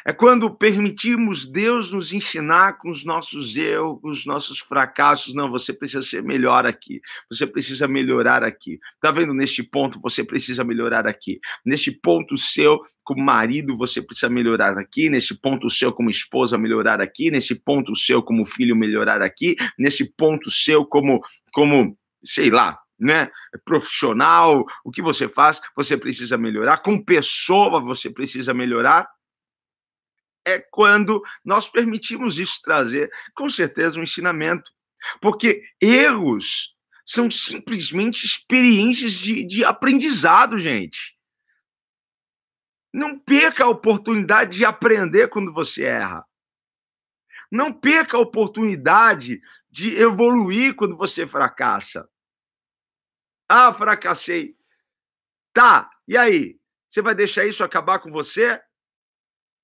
É 0.05 0.12
quando 0.12 0.55
permitimos 0.55 1.47
Deus 1.47 1.93
nos 1.93 2.12
ensinar 2.12 2.75
com 2.78 2.90
os 2.90 3.05
nossos 3.05 3.57
erros, 3.57 3.99
com 4.00 4.09
os 4.11 4.26
nossos 4.26 4.59
fracassos. 4.59 5.35
Não, 5.35 5.50
você 5.50 5.73
precisa 5.73 6.02
ser 6.02 6.23
melhor 6.23 6.67
aqui. 6.67 7.00
Você 7.31 7.47
precisa 7.47 7.88
melhorar 7.88 8.45
aqui. 8.45 8.78
Tá 9.00 9.11
vendo? 9.11 9.33
Neste 9.33 9.62
ponto, 9.62 9.99
você 10.00 10.23
precisa 10.23 10.62
melhorar 10.62 11.07
aqui. 11.07 11.40
Neste 11.64 11.90
ponto 11.90 12.37
seu, 12.37 12.81
como 13.02 13.23
marido, 13.23 13.76
você 13.76 14.02
precisa 14.02 14.28
melhorar 14.28 14.78
aqui. 14.78 15.09
Nesse 15.09 15.35
ponto 15.35 15.71
seu, 15.71 15.93
como 15.93 16.11
esposa, 16.11 16.59
melhorar 16.59 17.00
aqui. 17.00 17.31
Nesse 17.31 17.55
ponto 17.55 17.97
seu, 17.97 18.23
como 18.23 18.45
filho, 18.45 18.76
melhorar 18.76 19.23
aqui. 19.23 19.57
Nesse 19.78 20.14
ponto 20.14 20.50
seu, 20.50 20.85
como, 20.85 21.21
como 21.52 21.97
sei 22.23 22.50
lá, 22.50 22.78
né, 22.99 23.31
profissional, 23.64 24.64
o 24.85 24.90
que 24.90 25.00
você 25.00 25.28
faz, 25.28 25.61
você 25.76 25.97
precisa 25.97 26.37
melhorar, 26.37 26.78
com 26.78 27.02
pessoa 27.02 27.81
você 27.81 28.11
precisa 28.11 28.52
melhorar. 28.52 29.09
É 30.47 30.59
quando 30.59 31.23
nós 31.45 31.69
permitimos 31.69 32.38
isso 32.38 32.61
trazer, 32.62 33.11
com 33.35 33.49
certeza, 33.49 33.99
um 33.99 34.02
ensinamento. 34.02 34.71
Porque 35.21 35.62
erros 35.81 36.75
são 37.05 37.31
simplesmente 37.31 38.25
experiências 38.25 39.12
de, 39.12 39.45
de 39.45 39.64
aprendizado, 39.64 40.59
gente. 40.59 41.17
Não 42.93 43.19
perca 43.19 43.64
a 43.64 43.69
oportunidade 43.69 44.59
de 44.59 44.64
aprender 44.64 45.28
quando 45.28 45.52
você 45.52 45.85
erra. 45.85 46.25
Não 47.50 47.73
perca 47.73 48.17
a 48.17 48.21
oportunidade 48.21 49.40
de 49.71 49.95
evoluir 49.97 50.75
quando 50.75 50.97
você 50.97 51.26
fracassa. 51.26 52.09
Ah, 53.49 53.73
fracassei. 53.73 54.55
Tá, 55.52 55.90
e 56.07 56.17
aí? 56.17 56.59
Você 56.88 57.02
vai 57.02 57.14
deixar 57.14 57.47
isso 57.47 57.64
acabar 57.64 57.99
com 57.99 58.11
você? 58.11 58.61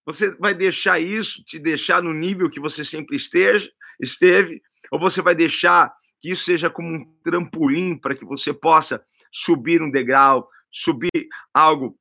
Você 0.06 0.30
vai 0.36 0.54
deixar 0.54 1.00
isso 1.00 1.42
te 1.44 1.58
deixar 1.58 2.02
no 2.02 2.12
nível 2.12 2.50
que 2.50 2.60
você 2.60 2.84
sempre 2.84 3.16
esteja, 3.16 3.70
esteve? 4.00 4.62
Ou 4.90 4.98
você 4.98 5.22
vai 5.22 5.34
deixar 5.34 5.94
que 6.20 6.30
isso 6.30 6.44
seja 6.44 6.68
como 6.68 6.88
um 6.88 7.04
trampolim 7.22 7.98
para 7.98 8.14
que 8.14 8.24
você 8.24 8.52
possa 8.52 9.04
subir 9.30 9.82
um 9.82 9.90
degrau, 9.90 10.48
subir 10.70 11.28
algo 11.52 11.98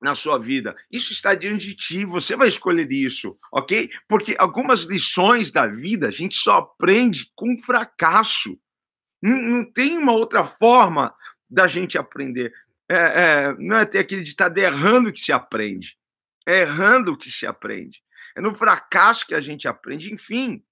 na 0.00 0.14
sua 0.14 0.38
vida. 0.38 0.74
Isso 0.90 1.12
está 1.12 1.34
diante 1.34 1.66
de 1.66 1.74
ti, 1.74 2.04
você 2.04 2.34
vai 2.34 2.48
escolher 2.48 2.90
isso, 2.90 3.38
ok? 3.52 3.90
Porque 4.08 4.34
algumas 4.38 4.82
lições 4.82 5.52
da 5.52 5.66
vida 5.66 6.08
a 6.08 6.10
gente 6.10 6.34
só 6.36 6.58
aprende 6.58 7.30
com 7.34 7.58
fracasso. 7.58 8.58
Não, 9.22 9.36
não 9.36 9.64
tem 9.64 9.98
uma 9.98 10.12
outra 10.12 10.44
forma 10.44 11.14
da 11.48 11.66
gente 11.66 11.98
aprender. 11.98 12.52
É, 12.88 12.96
é, 12.96 13.54
não 13.58 13.76
é 13.76 13.84
ter 13.84 13.98
aquele 13.98 14.22
ditado 14.22 14.58
é 14.58 14.62
errando 14.62 15.12
que 15.12 15.20
se 15.20 15.32
aprende. 15.32 15.96
É 16.46 16.60
errando 16.60 17.16
que 17.16 17.30
se 17.30 17.46
aprende. 17.46 18.02
É 18.36 18.40
no 18.40 18.54
fracasso 18.54 19.26
que 19.26 19.34
a 19.34 19.40
gente 19.40 19.68
aprende, 19.68 20.12
enfim. 20.12 20.62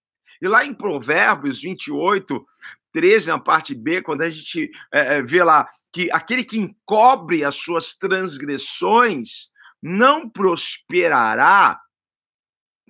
E 0.41 0.49
lá 0.49 0.65
em 0.65 0.75
Provérbios 0.75 1.61
28, 1.61 2.47
13, 2.93 3.29
na 3.29 3.39
parte 3.39 3.75
B, 3.75 4.03
quando 4.03 4.23
a 4.23 4.31
gente 4.31 4.71
é, 4.93 5.17
é, 5.17 5.23
vê 5.23 5.43
lá 5.43 5.69
que 5.93 6.11
aquele 6.11 6.45
que 6.45 6.59
encobre 6.59 7.45
as 7.45 7.57
suas 7.57 7.95
transgressões 7.95 9.51
não 9.83 10.29
prosperará. 10.29 11.81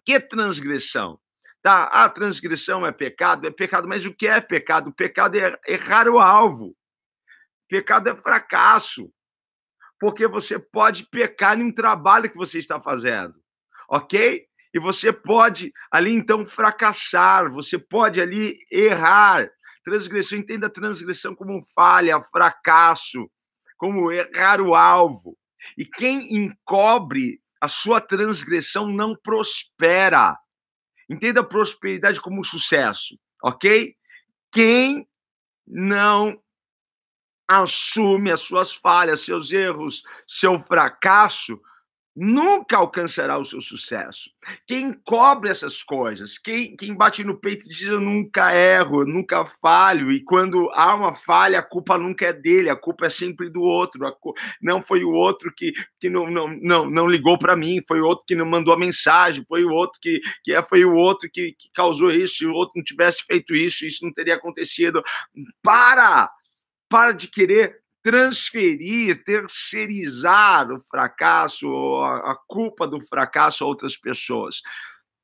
Que 0.04 0.18
transgressão? 0.20 1.18
Tá? 1.62 1.84
A 1.84 2.08
transgressão 2.08 2.86
é 2.86 2.92
pecado, 2.92 3.46
é 3.46 3.50
pecado, 3.50 3.88
mas 3.88 4.06
o 4.06 4.14
que 4.14 4.26
é 4.26 4.40
pecado? 4.40 4.92
Pecado 4.92 5.36
é 5.36 5.58
errar 5.66 6.08
o 6.08 6.18
alvo. 6.18 6.76
Pecado 7.68 8.08
é 8.08 8.14
fracasso. 8.14 9.12
Porque 10.00 10.26
você 10.28 10.58
pode 10.58 11.04
pecar 11.10 11.58
em 11.58 11.64
um 11.64 11.72
trabalho 11.72 12.30
que 12.30 12.36
você 12.36 12.58
está 12.58 12.80
fazendo, 12.80 13.34
ok? 13.88 14.46
E 14.72 14.78
você 14.78 15.12
pode 15.12 15.72
ali 15.90 16.12
então 16.12 16.46
fracassar, 16.46 17.50
você 17.50 17.78
pode 17.78 18.20
ali 18.20 18.58
errar. 18.70 19.50
Transgressão, 19.84 20.38
entenda 20.38 20.66
a 20.66 20.70
transgressão 20.70 21.34
como 21.34 21.64
falha, 21.74 22.20
fracasso, 22.20 23.28
como 23.76 24.12
errar 24.12 24.60
o 24.60 24.74
alvo. 24.74 25.36
E 25.76 25.84
quem 25.84 26.36
encobre 26.36 27.40
a 27.60 27.68
sua 27.68 28.00
transgressão 28.00 28.86
não 28.86 29.16
prospera. 29.16 30.36
Entenda 31.08 31.40
a 31.40 31.44
prosperidade 31.44 32.20
como 32.20 32.44
sucesso, 32.44 33.18
ok? 33.42 33.96
Quem 34.52 35.08
não 35.66 36.38
assume 37.46 38.30
as 38.30 38.42
suas 38.42 38.74
falhas, 38.74 39.20
seus 39.20 39.50
erros, 39.50 40.02
seu 40.26 40.58
fracasso, 40.60 41.58
nunca 42.20 42.76
alcançará 42.76 43.38
o 43.38 43.44
seu 43.44 43.60
sucesso. 43.60 44.28
Quem 44.66 44.92
cobre 44.92 45.50
essas 45.50 45.84
coisas, 45.84 46.36
quem, 46.36 46.74
quem 46.76 46.92
bate 46.92 47.22
no 47.22 47.38
peito 47.38 47.64
e 47.66 47.68
diz 47.68 47.82
eu 47.82 48.00
nunca 48.00 48.52
erro, 48.52 49.02
eu 49.02 49.06
nunca 49.06 49.44
falho, 49.44 50.10
e 50.10 50.20
quando 50.24 50.68
há 50.72 50.96
uma 50.96 51.14
falha, 51.14 51.60
a 51.60 51.62
culpa 51.62 51.96
nunca 51.96 52.26
é 52.26 52.32
dele, 52.32 52.68
a 52.68 52.74
culpa 52.74 53.06
é 53.06 53.10
sempre 53.10 53.48
do 53.48 53.62
outro. 53.62 54.00
Não 54.60 54.82
foi 54.82 55.04
o 55.04 55.12
outro 55.12 55.52
que, 55.54 55.72
que 56.00 56.10
não, 56.10 56.28
não, 56.28 56.48
não, 56.48 56.90
não 56.90 57.06
ligou 57.06 57.38
para 57.38 57.54
mim, 57.54 57.80
foi 57.86 58.00
o 58.00 58.06
outro 58.06 58.24
que 58.26 58.34
não 58.34 58.46
mandou 58.46 58.74
a 58.74 58.78
mensagem, 58.78 59.44
foi 59.46 59.64
o 59.64 59.70
outro 59.70 60.00
que, 60.02 60.20
que 60.42 60.52
é, 60.52 60.60
foi 60.60 60.84
o 60.84 60.94
outro 60.94 61.30
que, 61.32 61.52
que 61.52 61.70
causou 61.72 62.10
isso, 62.10 62.38
se 62.38 62.46
o 62.46 62.52
outro 62.52 62.72
não 62.74 62.82
tivesse 62.82 63.22
feito 63.24 63.54
isso, 63.54 63.86
isso 63.86 64.04
não 64.04 64.12
teria 64.12 64.34
acontecido. 64.34 65.02
Para! 65.62 66.28
Para 66.90 67.12
de 67.12 67.28
querer 67.28 67.78
transferir, 68.02 69.22
terceirizar 69.24 70.70
o 70.72 70.80
fracasso, 70.80 71.68
a 72.24 72.36
culpa 72.46 72.86
do 72.86 73.00
fracasso 73.00 73.64
a 73.64 73.66
outras 73.66 73.96
pessoas. 73.96 74.62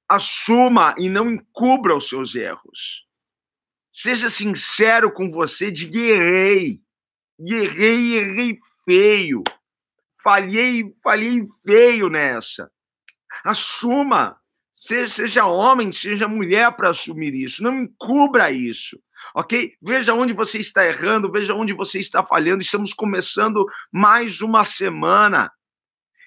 Assuma 0.08 0.94
e 0.98 1.08
não 1.08 1.30
encubra 1.30 1.96
os 1.96 2.08
seus 2.08 2.34
erros. 2.34 3.06
Seja 3.92 4.28
sincero 4.28 5.12
com 5.12 5.30
você, 5.30 5.70
diga 5.70 5.98
errei. 5.98 6.80
Errei, 7.38 8.18
errei 8.18 8.58
feio. 8.84 9.42
Falhei, 10.22 10.84
falhei 11.02 11.46
feio 11.64 12.08
nessa. 12.08 12.70
Assuma. 13.44 14.36
Seja, 14.74 15.14
seja 15.14 15.46
homem, 15.46 15.90
seja 15.92 16.28
mulher 16.28 16.70
para 16.72 16.90
assumir 16.90 17.34
isso. 17.34 17.62
Não 17.62 17.82
encubra 17.82 18.50
isso 18.50 19.02
ok? 19.34 19.74
Veja 19.82 20.14
onde 20.14 20.32
você 20.32 20.58
está 20.58 20.86
errando, 20.86 21.30
veja 21.30 21.54
onde 21.54 21.72
você 21.72 21.98
está 21.98 22.22
falhando. 22.24 22.62
Estamos 22.62 22.94
começando 22.94 23.66
mais 23.90 24.40
uma 24.40 24.64
semana. 24.64 25.50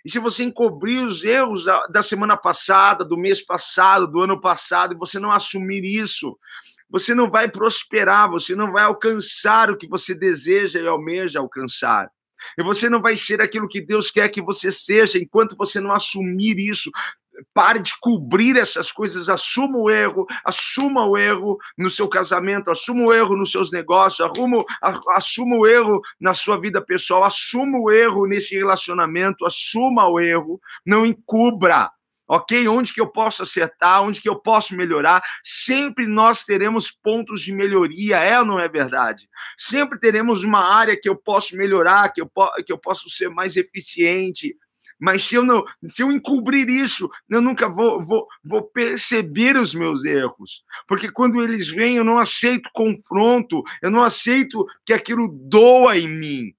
E 0.03 0.11
se 0.11 0.19
você 0.19 0.43
encobrir 0.43 1.03
os 1.03 1.23
erros 1.23 1.65
da 1.89 2.03
semana 2.03 2.35
passada, 2.35 3.05
do 3.05 3.17
mês 3.17 3.41
passado, 3.41 4.07
do 4.07 4.21
ano 4.21 4.39
passado, 4.39 4.93
e 4.93 4.97
você 4.97 5.19
não 5.19 5.31
assumir 5.31 5.83
isso, 5.83 6.37
você 6.89 7.15
não 7.15 7.29
vai 7.29 7.49
prosperar, 7.49 8.29
você 8.29 8.55
não 8.55 8.71
vai 8.71 8.83
alcançar 8.83 9.71
o 9.71 9.77
que 9.77 9.87
você 9.87 10.13
deseja 10.13 10.79
e 10.79 10.87
almeja 10.87 11.39
alcançar. 11.39 12.09
E 12.57 12.63
você 12.63 12.89
não 12.89 13.01
vai 13.01 13.15
ser 13.15 13.41
aquilo 13.41 13.67
que 13.67 13.81
Deus 13.81 14.11
quer 14.11 14.29
que 14.29 14.41
você 14.41 14.71
seja 14.71 15.17
enquanto 15.17 15.57
você 15.57 15.79
não 15.79 15.91
assumir 15.91 16.57
isso. 16.59 16.91
Pare 17.53 17.79
de 17.79 17.93
cobrir 17.99 18.57
essas 18.57 18.91
coisas, 18.91 19.29
assuma 19.29 19.77
o 19.77 19.89
erro, 19.89 20.25
assuma 20.43 21.05
o 21.05 21.17
erro 21.17 21.57
no 21.77 21.89
seu 21.89 22.07
casamento, 22.07 22.71
assuma 22.71 23.03
o 23.03 23.13
erro 23.13 23.35
nos 23.35 23.51
seus 23.51 23.71
negócios, 23.71 24.21
arruma, 24.21 24.63
assuma 25.09 25.55
o 25.55 25.67
erro 25.67 26.01
na 26.19 26.33
sua 26.33 26.59
vida 26.59 26.81
pessoal, 26.81 27.23
assuma 27.23 27.77
o 27.79 27.91
erro 27.91 28.25
nesse 28.25 28.55
relacionamento, 28.55 29.45
assuma 29.45 30.07
o 30.07 30.19
erro, 30.19 30.59
não 30.85 31.05
encubra, 31.05 31.91
ok? 32.27 32.67
Onde 32.67 32.93
que 32.93 32.99
eu 32.99 33.07
posso 33.07 33.43
acertar, 33.43 34.03
onde 34.03 34.21
que 34.21 34.27
eu 34.27 34.35
posso 34.35 34.75
melhorar, 34.75 35.23
sempre 35.43 36.05
nós 36.05 36.43
teremos 36.43 36.91
pontos 36.91 37.41
de 37.41 37.53
melhoria, 37.53 38.17
é 38.17 38.37
ou 38.39 38.45
não 38.45 38.59
é 38.59 38.67
verdade? 38.67 39.27
Sempre 39.57 39.99
teremos 39.99 40.43
uma 40.43 40.59
área 40.59 40.99
que 40.99 41.07
eu 41.07 41.15
posso 41.15 41.55
melhorar, 41.55 42.11
que 42.11 42.21
eu, 42.21 42.29
que 42.65 42.71
eu 42.71 42.77
posso 42.77 43.09
ser 43.09 43.29
mais 43.29 43.55
eficiente, 43.55 44.55
mas 44.99 45.23
se 45.23 45.35
eu 45.35 45.43
não, 45.43 45.63
se 45.87 46.01
eu 46.01 46.11
encobrir 46.11 46.67
isso, 46.69 47.09
eu 47.29 47.41
nunca 47.41 47.69
vou, 47.69 48.01
vou, 48.01 48.27
vou 48.43 48.63
perceber 48.63 49.55
os 49.55 49.75
meus 49.75 50.03
erros. 50.03 50.63
Porque 50.87 51.11
quando 51.11 51.41
eles 51.41 51.67
vêm, 51.67 51.97
eu 51.97 52.03
não 52.03 52.17
aceito 52.17 52.69
confronto, 52.73 53.63
eu 53.81 53.91
não 53.91 54.03
aceito 54.03 54.65
que 54.85 54.93
aquilo 54.93 55.27
doa 55.27 55.97
em 55.97 56.07
mim. 56.07 56.53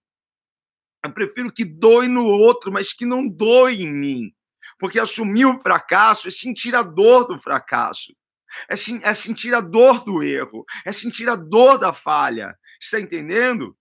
Eu 1.05 1.13
prefiro 1.13 1.53
que 1.53 1.65
doe 1.65 2.09
no 2.09 2.25
outro, 2.25 2.73
mas 2.73 2.93
que 2.93 3.07
não 3.07 3.27
doe 3.27 3.83
em 3.83 3.93
mim. 3.93 4.33
Porque 4.79 5.01
assumir 5.01 5.45
o 5.45 5.61
fracasso 5.61 6.29
é 6.29 6.31
sentir 6.31 6.75
a 6.75 6.83
dor 6.83 7.27
do 7.27 7.39
fracasso. 7.39 8.15
É, 8.69 8.75
é 9.09 9.15
sentir 9.15 9.55
a 9.55 9.61
dor 9.61 10.05
do 10.05 10.23
erro, 10.23 10.65
é 10.85 10.93
sentir 10.93 11.29
a 11.29 11.37
dor 11.37 11.79
da 11.79 11.93
falha. 11.93 12.57
Está 12.81 13.01
entendendo? 13.01 13.77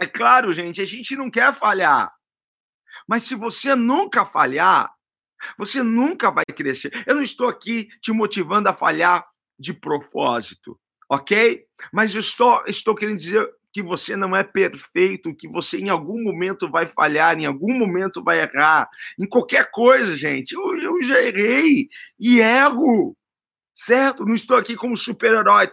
É 0.00 0.06
claro, 0.06 0.52
gente, 0.52 0.80
a 0.80 0.84
gente 0.84 1.16
não 1.16 1.30
quer 1.30 1.54
falhar. 1.54 2.12
Mas 3.08 3.22
se 3.24 3.34
você 3.34 3.74
nunca 3.74 4.24
falhar, 4.24 4.90
você 5.58 5.82
nunca 5.82 6.30
vai 6.30 6.44
crescer. 6.44 6.90
Eu 7.06 7.16
não 7.16 7.22
estou 7.22 7.48
aqui 7.48 7.88
te 8.00 8.12
motivando 8.12 8.68
a 8.68 8.74
falhar 8.74 9.24
de 9.58 9.72
propósito, 9.72 10.78
ok? 11.10 11.64
Mas 11.92 12.14
eu 12.14 12.20
estou, 12.20 12.62
estou 12.66 12.94
querendo 12.94 13.18
dizer 13.18 13.48
que 13.72 13.82
você 13.82 14.16
não 14.16 14.36
é 14.36 14.44
perfeito, 14.44 15.34
que 15.34 15.48
você 15.48 15.78
em 15.78 15.88
algum 15.88 16.22
momento 16.22 16.70
vai 16.70 16.86
falhar, 16.86 17.36
em 17.36 17.44
algum 17.44 17.76
momento 17.76 18.22
vai 18.22 18.40
errar. 18.40 18.88
Em 19.18 19.26
qualquer 19.26 19.68
coisa, 19.70 20.16
gente. 20.16 20.52
Eu, 20.52 20.76
eu 20.78 21.02
já 21.02 21.20
errei 21.20 21.88
e 22.18 22.38
erro 22.38 23.16
certo? 23.74 24.24
Não 24.24 24.34
estou 24.34 24.56
aqui 24.56 24.76
como 24.76 24.96
super-herói, 24.96 25.68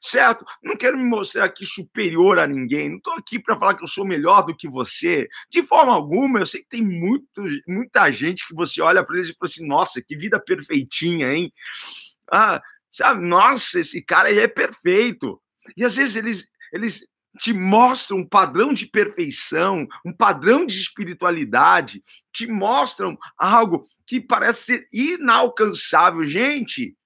certo? 0.00 0.44
Não 0.62 0.76
quero 0.76 0.98
me 0.98 1.04
mostrar 1.04 1.44
aqui 1.44 1.64
superior 1.64 2.40
a 2.40 2.46
ninguém, 2.46 2.88
não 2.88 2.96
estou 2.96 3.14
aqui 3.14 3.38
para 3.38 3.56
falar 3.56 3.74
que 3.74 3.84
eu 3.84 3.88
sou 3.88 4.04
melhor 4.04 4.42
do 4.42 4.56
que 4.56 4.68
você, 4.68 5.28
de 5.48 5.62
forma 5.62 5.94
alguma. 5.94 6.40
Eu 6.40 6.46
sei 6.46 6.62
que 6.62 6.68
tem 6.68 6.82
muito, 6.82 7.44
muita 7.68 8.10
gente 8.12 8.46
que 8.46 8.54
você 8.54 8.82
olha 8.82 9.04
para 9.04 9.16
eles 9.16 9.28
e 9.28 9.34
fala 9.34 9.50
assim: 9.50 9.66
nossa, 9.66 10.02
que 10.02 10.16
vida 10.16 10.40
perfeitinha, 10.40 11.32
hein? 11.32 11.52
Ah, 12.30 12.60
sabe, 12.90 13.24
nossa, 13.24 13.78
esse 13.78 14.02
cara 14.02 14.28
aí 14.28 14.38
é 14.40 14.48
perfeito. 14.48 15.40
E 15.76 15.84
às 15.84 15.94
vezes 15.94 16.16
eles, 16.16 16.50
eles 16.72 17.06
te 17.38 17.52
mostram 17.52 18.18
um 18.18 18.28
padrão 18.28 18.74
de 18.74 18.86
perfeição, 18.86 19.86
um 20.04 20.12
padrão 20.12 20.66
de 20.66 20.78
espiritualidade, 20.78 22.02
te 22.32 22.46
mostram 22.46 23.16
algo 23.38 23.86
que 24.06 24.20
parece 24.20 24.64
ser 24.64 24.88
inalcançável. 24.92 26.24
Gente, 26.24 26.96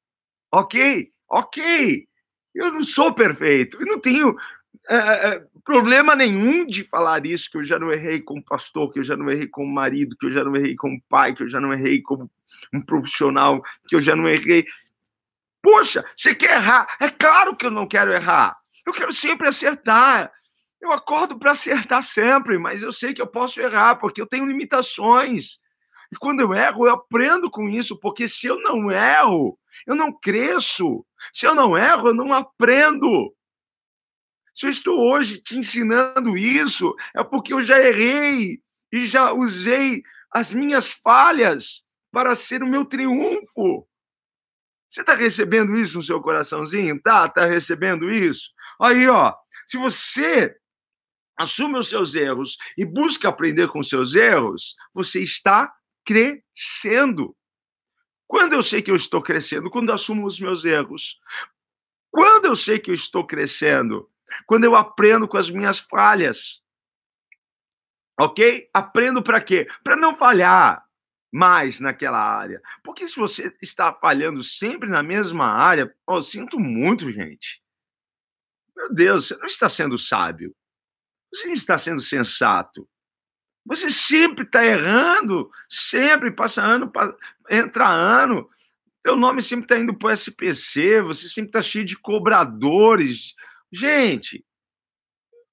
ok, 0.53 1.11
ok, 1.29 2.07
eu 2.55 2.73
não 2.73 2.83
sou 2.83 3.13
perfeito, 3.13 3.79
eu 3.81 3.87
não 3.87 4.01
tenho 4.01 4.37
é, 4.89 5.43
problema 5.65 6.15
nenhum 6.15 6.65
de 6.65 6.85
falar 6.85 7.27
isso, 7.27 7.51
que 7.51 7.59
eu 7.59 7.65
já 7.65 7.79
não 7.79 7.93
errei 7.93 8.21
como 8.21 8.43
pastor, 8.43 8.93
que 8.93 9.01
eu 9.01 9.05
já 9.05 9.17
não 9.17 9.29
errei 9.31 9.49
como 9.49 9.73
marido, 9.73 10.17
que 10.17 10.27
eu 10.27 10.31
já 10.31 10.45
não 10.45 10.55
errei 10.55 10.77
como 10.77 11.03
pai, 11.09 11.35
que 11.35 11.43
eu 11.43 11.49
já 11.49 11.61
não 11.61 11.73
errei 11.73 12.01
como 12.01 12.31
um 12.73 12.81
profissional, 12.81 13.63
que 13.89 13.97
eu 13.97 14.01
já 14.01 14.15
não 14.15 14.29
errei. 14.29 14.65
Poxa, 15.61 16.05
você 16.17 16.35
quer 16.35 16.59
errar? 16.59 16.87
É 17.01 17.09
claro 17.09 17.57
que 17.57 17.67
eu 17.67 17.71
não 17.71 17.87
quero 17.89 18.13
errar. 18.13 18.57
Eu 18.87 18.93
quero 18.93 19.13
sempre 19.13 19.49
acertar. 19.49 20.33
Eu 20.81 20.93
acordo 20.93 21.37
para 21.37 21.53
acertar 21.53 22.03
sempre, 22.05 22.57
mas 22.57 22.83
eu 22.83 22.93
sei 22.93 23.13
que 23.13 23.21
eu 23.21 23.27
posso 23.27 23.61
errar, 23.61 23.97
porque 23.97 24.21
eu 24.21 24.27
tenho 24.27 24.47
limitações. 24.47 25.59
E 26.13 26.17
quando 26.17 26.41
eu 26.41 26.55
erro, 26.55 26.87
eu 26.87 26.93
aprendo 26.95 27.51
com 27.51 27.69
isso, 27.69 27.99
porque 27.99 28.29
se 28.29 28.47
eu 28.47 28.61
não 28.61 28.91
erro, 28.91 29.59
eu 29.87 29.95
não 29.95 30.13
cresço. 30.13 31.05
Se 31.33 31.47
eu 31.47 31.55
não 31.55 31.77
erro, 31.77 32.09
eu 32.09 32.15
não 32.15 32.33
aprendo. 32.33 33.35
Se 34.55 34.67
eu 34.67 34.71
estou 34.71 34.99
hoje 34.99 35.41
te 35.41 35.59
ensinando 35.59 36.37
isso, 36.37 36.95
é 37.15 37.23
porque 37.23 37.53
eu 37.53 37.61
já 37.61 37.79
errei 37.79 38.61
e 38.93 39.07
já 39.07 39.33
usei 39.33 40.03
as 40.33 40.55
minhas 40.55 40.91
falhas 40.91 41.83
para 42.11 42.35
ser 42.35 42.63
o 42.63 42.67
meu 42.67 42.85
triunfo. 42.85 43.87
Você 44.91 45.03
está 45.03 45.15
recebendo 45.15 45.77
isso 45.77 45.99
no 45.99 46.03
seu 46.03 46.21
coraçãozinho? 46.23 47.01
Tá? 47.03 47.27
Está 47.27 47.45
recebendo 47.45 48.11
isso? 48.11 48.51
Aí, 48.81 49.07
ó, 49.09 49.35
se 49.67 49.77
você 49.77 50.57
assume 51.37 51.79
os 51.79 51.89
seus 51.89 52.15
erros 52.15 52.57
e 52.79 52.85
busca 52.85 53.29
aprender 53.29 53.69
com 53.69 53.81
os 53.81 53.89
seus 53.89 54.15
erros, 54.15 54.75
você 54.95 55.23
está 55.23 55.71
crescendo. 56.07 57.37
Quando 58.27 58.55
eu 58.55 58.63
sei 58.63 58.81
que 58.81 58.91
eu 58.91 58.97
estou 58.97 59.21
crescendo? 59.21 59.71
Quando 59.71 59.89
eu 59.89 59.95
assumo 59.97 60.27
os 60.27 60.41
meus 60.41 60.65
erros. 60.65 61.21
Quando 62.11 62.47
eu 62.47 62.57
sei 62.57 62.79
que 62.79 62.91
eu 62.91 62.95
estou 62.95 63.27
crescendo? 63.27 64.09
Quando 64.47 64.65
eu 64.65 64.75
aprendo 64.75 65.29
com 65.29 65.37
as 65.37 65.51
minhas 65.51 65.81
falhas. 65.81 66.63
Ok? 68.19 68.71
Aprendo 68.73 69.23
para 69.23 69.41
quê? 69.41 69.69
Para 69.85 69.97
não 69.97 70.17
falhar 70.17 70.87
mais 71.31 71.81
naquela 71.81 72.19
área. 72.19 72.63
Porque 72.83 73.07
se 73.07 73.17
você 73.17 73.55
está 73.61 73.93
falhando 73.93 74.43
sempre 74.43 74.89
na 74.89 75.03
mesma 75.03 75.47
área, 75.47 75.95
oh, 76.07 76.21
sinto 76.21 76.59
muito, 76.59 77.13
gente. 77.13 77.63
Meu 78.75 78.95
Deus, 78.95 79.29
você 79.29 79.37
não 79.37 79.47
está 79.47 79.69
sendo 79.69 79.99
sábio. 79.99 80.55
Você 81.33 81.47
não 81.47 81.55
está 81.55 81.77
sendo 81.77 82.01
sensato. 82.01 82.89
Você 83.67 83.91
sempre 83.91 84.45
está 84.45 84.65
errando, 84.65 85.51
sempre 85.69 86.31
passa 86.31 86.63
ano, 86.63 86.91
entra 87.51 87.89
ano. 87.89 88.49
Teu 89.03 89.17
nome 89.17 89.43
sempre 89.43 89.65
está 89.65 89.77
indo 89.79 89.93
para 89.93 90.09
o 90.09 90.11
SPC, 90.13 91.03
você 91.03 91.29
sempre 91.29 91.49
está 91.49 91.61
cheio 91.61 91.85
de 91.85 91.99
cobradores. 91.99 93.35
Gente, 93.73 94.45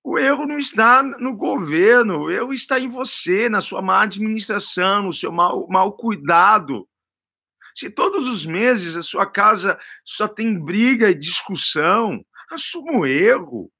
o 0.04 0.20
erro 0.20 0.46
não 0.46 0.60
está 0.60 1.02
no 1.02 1.36
governo, 1.36 2.24
o 2.24 2.32
erro 2.32 2.54
está 2.54 2.80
em 2.80 2.88
você, 2.88 3.50
na 3.50 3.62
sua 3.62 3.82
má 3.82 4.04
administração, 4.04 5.04
no 5.04 5.14
seu 5.14 5.32
mau, 5.32 5.68
mau 5.68 5.94
cuidado. 5.94 6.88
Se 7.74 7.90
todos 7.90 8.28
os 8.28 8.46
meses 8.46 8.96
a 8.96 9.02
sua 9.02 9.26
casa 9.26 9.80
só 10.06 10.28
tem 10.28 10.60
briga 10.60 11.10
e 11.10 11.16
discussão, 11.16 12.24
assuma 12.52 12.92
o 13.00 13.06
erro. 13.08 13.72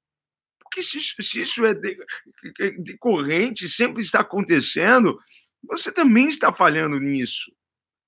Porque 0.74 0.82
se 0.82 0.98
isso, 0.98 1.22
se 1.22 1.42
isso 1.42 1.64
é 1.64 1.72
decorrente, 1.72 3.68
sempre 3.68 4.02
está 4.02 4.20
acontecendo, 4.20 5.16
você 5.62 5.92
também 5.92 6.26
está 6.26 6.52
falhando 6.52 6.98
nisso. 6.98 7.52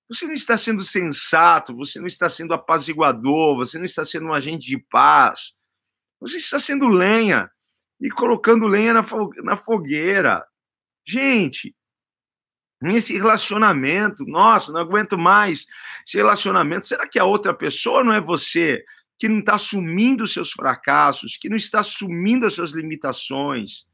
Você 0.08 0.26
não 0.26 0.34
está 0.34 0.58
sendo 0.58 0.82
sensato, 0.82 1.76
você 1.76 2.00
não 2.00 2.08
está 2.08 2.28
sendo 2.28 2.52
apaziguador, 2.52 3.54
você 3.54 3.78
não 3.78 3.84
está 3.84 4.04
sendo 4.04 4.26
um 4.26 4.34
agente 4.34 4.66
de 4.66 4.78
paz. 4.90 5.52
Você 6.20 6.38
está 6.38 6.58
sendo 6.58 6.88
lenha 6.88 7.48
e 8.00 8.10
colocando 8.10 8.66
lenha 8.66 8.92
na 8.92 9.56
fogueira. 9.56 10.44
Gente, 11.06 11.72
nesse 12.82 13.16
relacionamento, 13.16 14.24
nossa, 14.26 14.72
não 14.72 14.80
aguento 14.80 15.16
mais 15.16 15.66
esse 16.04 16.16
relacionamento. 16.16 16.88
Será 16.88 17.06
que 17.06 17.20
a 17.20 17.24
outra 17.24 17.54
pessoa 17.54 18.02
não 18.02 18.12
é 18.12 18.20
você 18.20 18.84
que 19.18 19.28
não 19.28 19.38
está 19.38 19.54
assumindo 19.54 20.24
os 20.24 20.32
seus 20.32 20.50
fracassos, 20.50 21.36
que 21.36 21.48
não 21.48 21.56
está 21.56 21.80
assumindo 21.80 22.46
as 22.46 22.54
suas 22.54 22.72
limitações? 22.72 23.86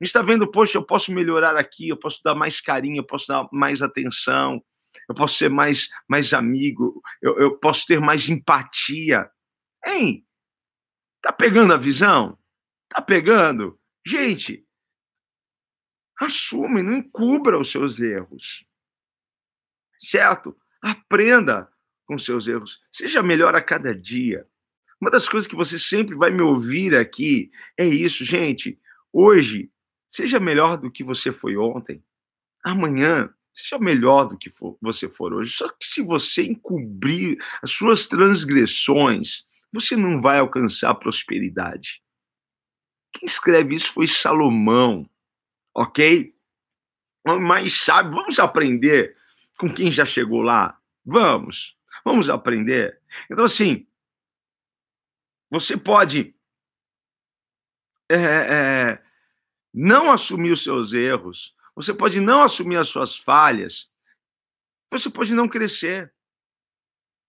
Não 0.00 0.04
está 0.04 0.22
vendo, 0.22 0.50
poxa, 0.50 0.78
eu 0.78 0.84
posso 0.84 1.12
melhorar 1.14 1.56
aqui, 1.56 1.88
eu 1.88 1.96
posso 1.96 2.22
dar 2.22 2.34
mais 2.34 2.60
carinho, 2.60 2.98
eu 2.98 3.06
posso 3.06 3.28
dar 3.28 3.48
mais 3.52 3.82
atenção, 3.82 4.62
eu 5.08 5.14
posso 5.14 5.36
ser 5.36 5.48
mais, 5.48 5.88
mais 6.08 6.32
amigo, 6.32 7.00
eu, 7.22 7.38
eu 7.38 7.58
posso 7.58 7.86
ter 7.86 8.00
mais 8.00 8.28
empatia. 8.28 9.30
Hein? 9.86 10.26
Tá 11.20 11.32
pegando 11.32 11.72
a 11.72 11.78
visão? 11.78 12.38
Tá 12.88 13.00
pegando? 13.00 13.78
Gente, 14.06 14.66
assume, 16.20 16.82
não 16.82 16.94
encubra 16.94 17.58
os 17.58 17.70
seus 17.70 18.00
erros. 18.00 18.66
Certo? 19.98 20.56
Aprenda 20.82 21.68
com 22.06 22.18
seus 22.18 22.46
erros. 22.46 22.82
Seja 22.92 23.22
melhor 23.22 23.54
a 23.54 23.62
cada 23.62 23.94
dia. 23.94 24.46
Uma 25.04 25.10
das 25.10 25.28
coisas 25.28 25.46
que 25.46 25.54
você 25.54 25.78
sempre 25.78 26.14
vai 26.14 26.30
me 26.30 26.40
ouvir 26.40 26.96
aqui 26.96 27.50
é 27.78 27.84
isso, 27.86 28.24
gente. 28.24 28.80
Hoje, 29.12 29.70
seja 30.08 30.40
melhor 30.40 30.78
do 30.78 30.90
que 30.90 31.04
você 31.04 31.30
foi 31.30 31.58
ontem. 31.58 32.02
Amanhã, 32.64 33.28
seja 33.52 33.78
melhor 33.78 34.24
do 34.24 34.38
que 34.38 34.48
for, 34.48 34.78
você 34.80 35.06
for 35.06 35.34
hoje. 35.34 35.52
Só 35.52 35.68
que 35.68 35.84
se 35.84 36.00
você 36.00 36.44
encobrir 36.44 37.36
as 37.60 37.70
suas 37.70 38.06
transgressões, 38.06 39.44
você 39.70 39.94
não 39.94 40.22
vai 40.22 40.38
alcançar 40.38 40.94
prosperidade. 40.94 42.02
Quem 43.12 43.26
escreve 43.26 43.74
isso 43.74 43.92
foi 43.92 44.06
Salomão, 44.06 45.06
ok? 45.74 46.34
Mas 47.42 47.74
sabe, 47.74 48.14
vamos 48.14 48.38
aprender 48.38 49.14
com 49.58 49.68
quem 49.68 49.90
já 49.90 50.06
chegou 50.06 50.40
lá? 50.40 50.78
Vamos, 51.04 51.76
vamos 52.02 52.30
aprender. 52.30 52.98
Então, 53.30 53.44
assim, 53.44 53.86
você 55.54 55.76
pode 55.76 56.34
é, 58.10 58.16
é, 58.16 59.02
não 59.72 60.10
assumir 60.10 60.50
os 60.50 60.64
seus 60.64 60.92
erros, 60.92 61.54
você 61.76 61.94
pode 61.94 62.18
não 62.18 62.42
assumir 62.42 62.76
as 62.76 62.88
suas 62.88 63.16
falhas, 63.16 63.88
você 64.90 65.08
pode 65.08 65.32
não 65.32 65.48
crescer. 65.48 66.12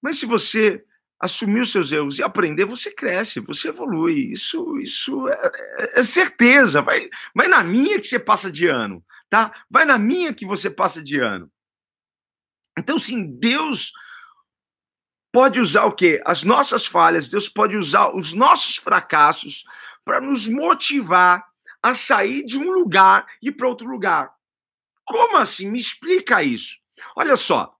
Mas 0.01 0.17
se 0.17 0.25
você 0.25 0.83
assumir 1.19 1.61
os 1.61 1.71
seus 1.71 1.91
erros 1.91 2.17
e 2.17 2.23
aprender, 2.23 2.65
você 2.65 2.91
cresce, 2.91 3.39
você 3.39 3.67
evolui. 3.67 4.31
Isso, 4.31 4.79
isso 4.79 5.29
é, 5.29 5.51
é, 5.77 5.99
é, 5.99 6.03
certeza. 6.03 6.81
Vai, 6.81 7.07
vai 7.35 7.47
na 7.47 7.63
minha 7.63 8.01
que 8.01 8.07
você 8.07 8.17
passa 8.17 8.51
de 8.51 8.65
ano, 8.65 9.05
tá? 9.29 9.53
Vai 9.69 9.85
na 9.85 9.99
minha 9.99 10.33
que 10.33 10.47
você 10.47 10.67
passa 10.67 11.01
de 11.01 11.19
ano. 11.19 11.51
Então, 12.75 12.97
sim, 12.97 13.38
Deus 13.38 13.93
pode 15.35 15.59
usar 15.59 15.83
o 15.83 15.91
quê? 15.91 16.21
As 16.25 16.43
nossas 16.43 16.85
falhas, 16.85 17.27
Deus 17.27 17.49
pode 17.49 17.75
usar 17.75 18.15
os 18.15 18.31
nossos 18.31 18.77
fracassos 18.77 19.65
para 20.05 20.21
nos 20.21 20.47
motivar 20.47 21.45
a 21.83 21.93
sair 21.93 22.45
de 22.45 22.57
um 22.57 22.71
lugar 22.71 23.27
e 23.41 23.51
para 23.51 23.67
outro 23.67 23.85
lugar. 23.85 24.33
Como 25.03 25.35
assim? 25.35 25.69
Me 25.69 25.77
explica 25.77 26.41
isso. 26.41 26.77
Olha 27.17 27.35
só, 27.35 27.77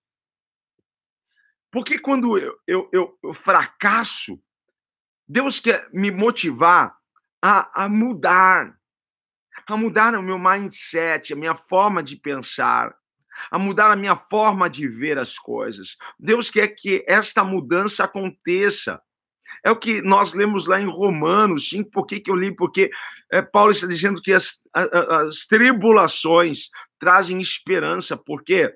porque 1.72 1.98
quando 1.98 2.38
eu, 2.38 2.60
eu, 2.68 2.90
eu, 2.92 3.18
eu 3.24 3.34
fracasso, 3.34 4.38
Deus 5.26 5.58
quer 5.58 5.88
me 5.94 6.12
motivar 6.12 6.98
a, 7.42 7.86
a 7.86 7.88
mudar, 7.88 8.78
a 9.66 9.78
mudar 9.78 10.14
o 10.14 10.22
meu 10.22 10.38
mindset, 10.38 11.32
a 11.32 11.38
minha 11.38 11.56
forma 11.56 12.04
de 12.04 12.18
pensar, 12.18 12.94
a 13.50 13.58
mudar 13.58 13.92
a 13.92 13.96
minha 13.96 14.16
forma 14.16 14.70
de 14.70 14.88
ver 14.88 15.18
as 15.18 15.38
coisas. 15.38 15.98
Deus 16.20 16.50
quer 16.50 16.70
que 16.70 17.04
esta 17.08 17.44
mudança 17.44 18.04
aconteça. 18.04 19.02
É 19.64 19.72
o 19.72 19.76
que 19.76 20.02
nós 20.02 20.34
lemos 20.34 20.68
lá 20.68 20.80
em 20.80 20.88
Romanos 20.88 21.70
5. 21.70 21.90
Por 21.90 22.06
que, 22.06 22.20
que 22.20 22.30
eu 22.30 22.36
li? 22.36 22.56
Porque 22.56 22.90
é, 23.32 23.42
Paulo 23.42 23.72
está 23.72 23.88
dizendo 23.88 24.22
que 24.22 24.34
as, 24.34 24.60
as, 24.74 25.46
tribulações 25.46 26.70
trazem 27.00 27.40
esperança. 27.40 28.18
Por 28.18 28.44
quê? 28.44 28.74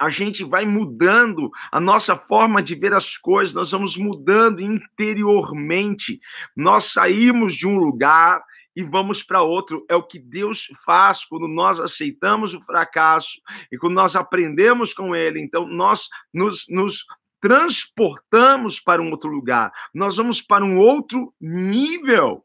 a 0.00 0.08
gente 0.08 0.42
vai 0.42 0.64
mudando 0.64 1.50
a 1.70 1.78
nossa 1.78 2.16
forma 2.16 2.62
de 2.62 2.74
ver 2.74 2.94
as 2.94 3.18
coisas, 3.18 3.52
nós 3.52 3.70
vamos 3.70 3.98
mudando 3.98 4.62
interiormente. 4.62 6.18
Nós 6.56 6.92
saímos 6.92 7.54
de 7.54 7.68
um 7.68 7.76
lugar 7.76 8.42
e 8.74 8.82
vamos 8.82 9.22
para 9.22 9.42
outro. 9.42 9.84
É 9.88 9.94
o 9.94 10.02
que 10.02 10.18
Deus 10.18 10.68
faz 10.84 11.24
quando 11.24 11.48
nós 11.48 11.80
aceitamos 11.80 12.54
o 12.54 12.60
fracasso 12.60 13.40
e 13.70 13.78
quando 13.78 13.94
nós 13.94 14.16
aprendemos 14.16 14.94
com 14.94 15.14
ele. 15.14 15.40
Então, 15.40 15.66
nós 15.66 16.08
nos, 16.32 16.66
nos 16.68 17.04
transportamos 17.40 18.80
para 18.80 19.02
um 19.02 19.10
outro 19.10 19.30
lugar, 19.30 19.72
nós 19.94 20.16
vamos 20.16 20.42
para 20.42 20.64
um 20.64 20.78
outro 20.78 21.34
nível. 21.40 22.44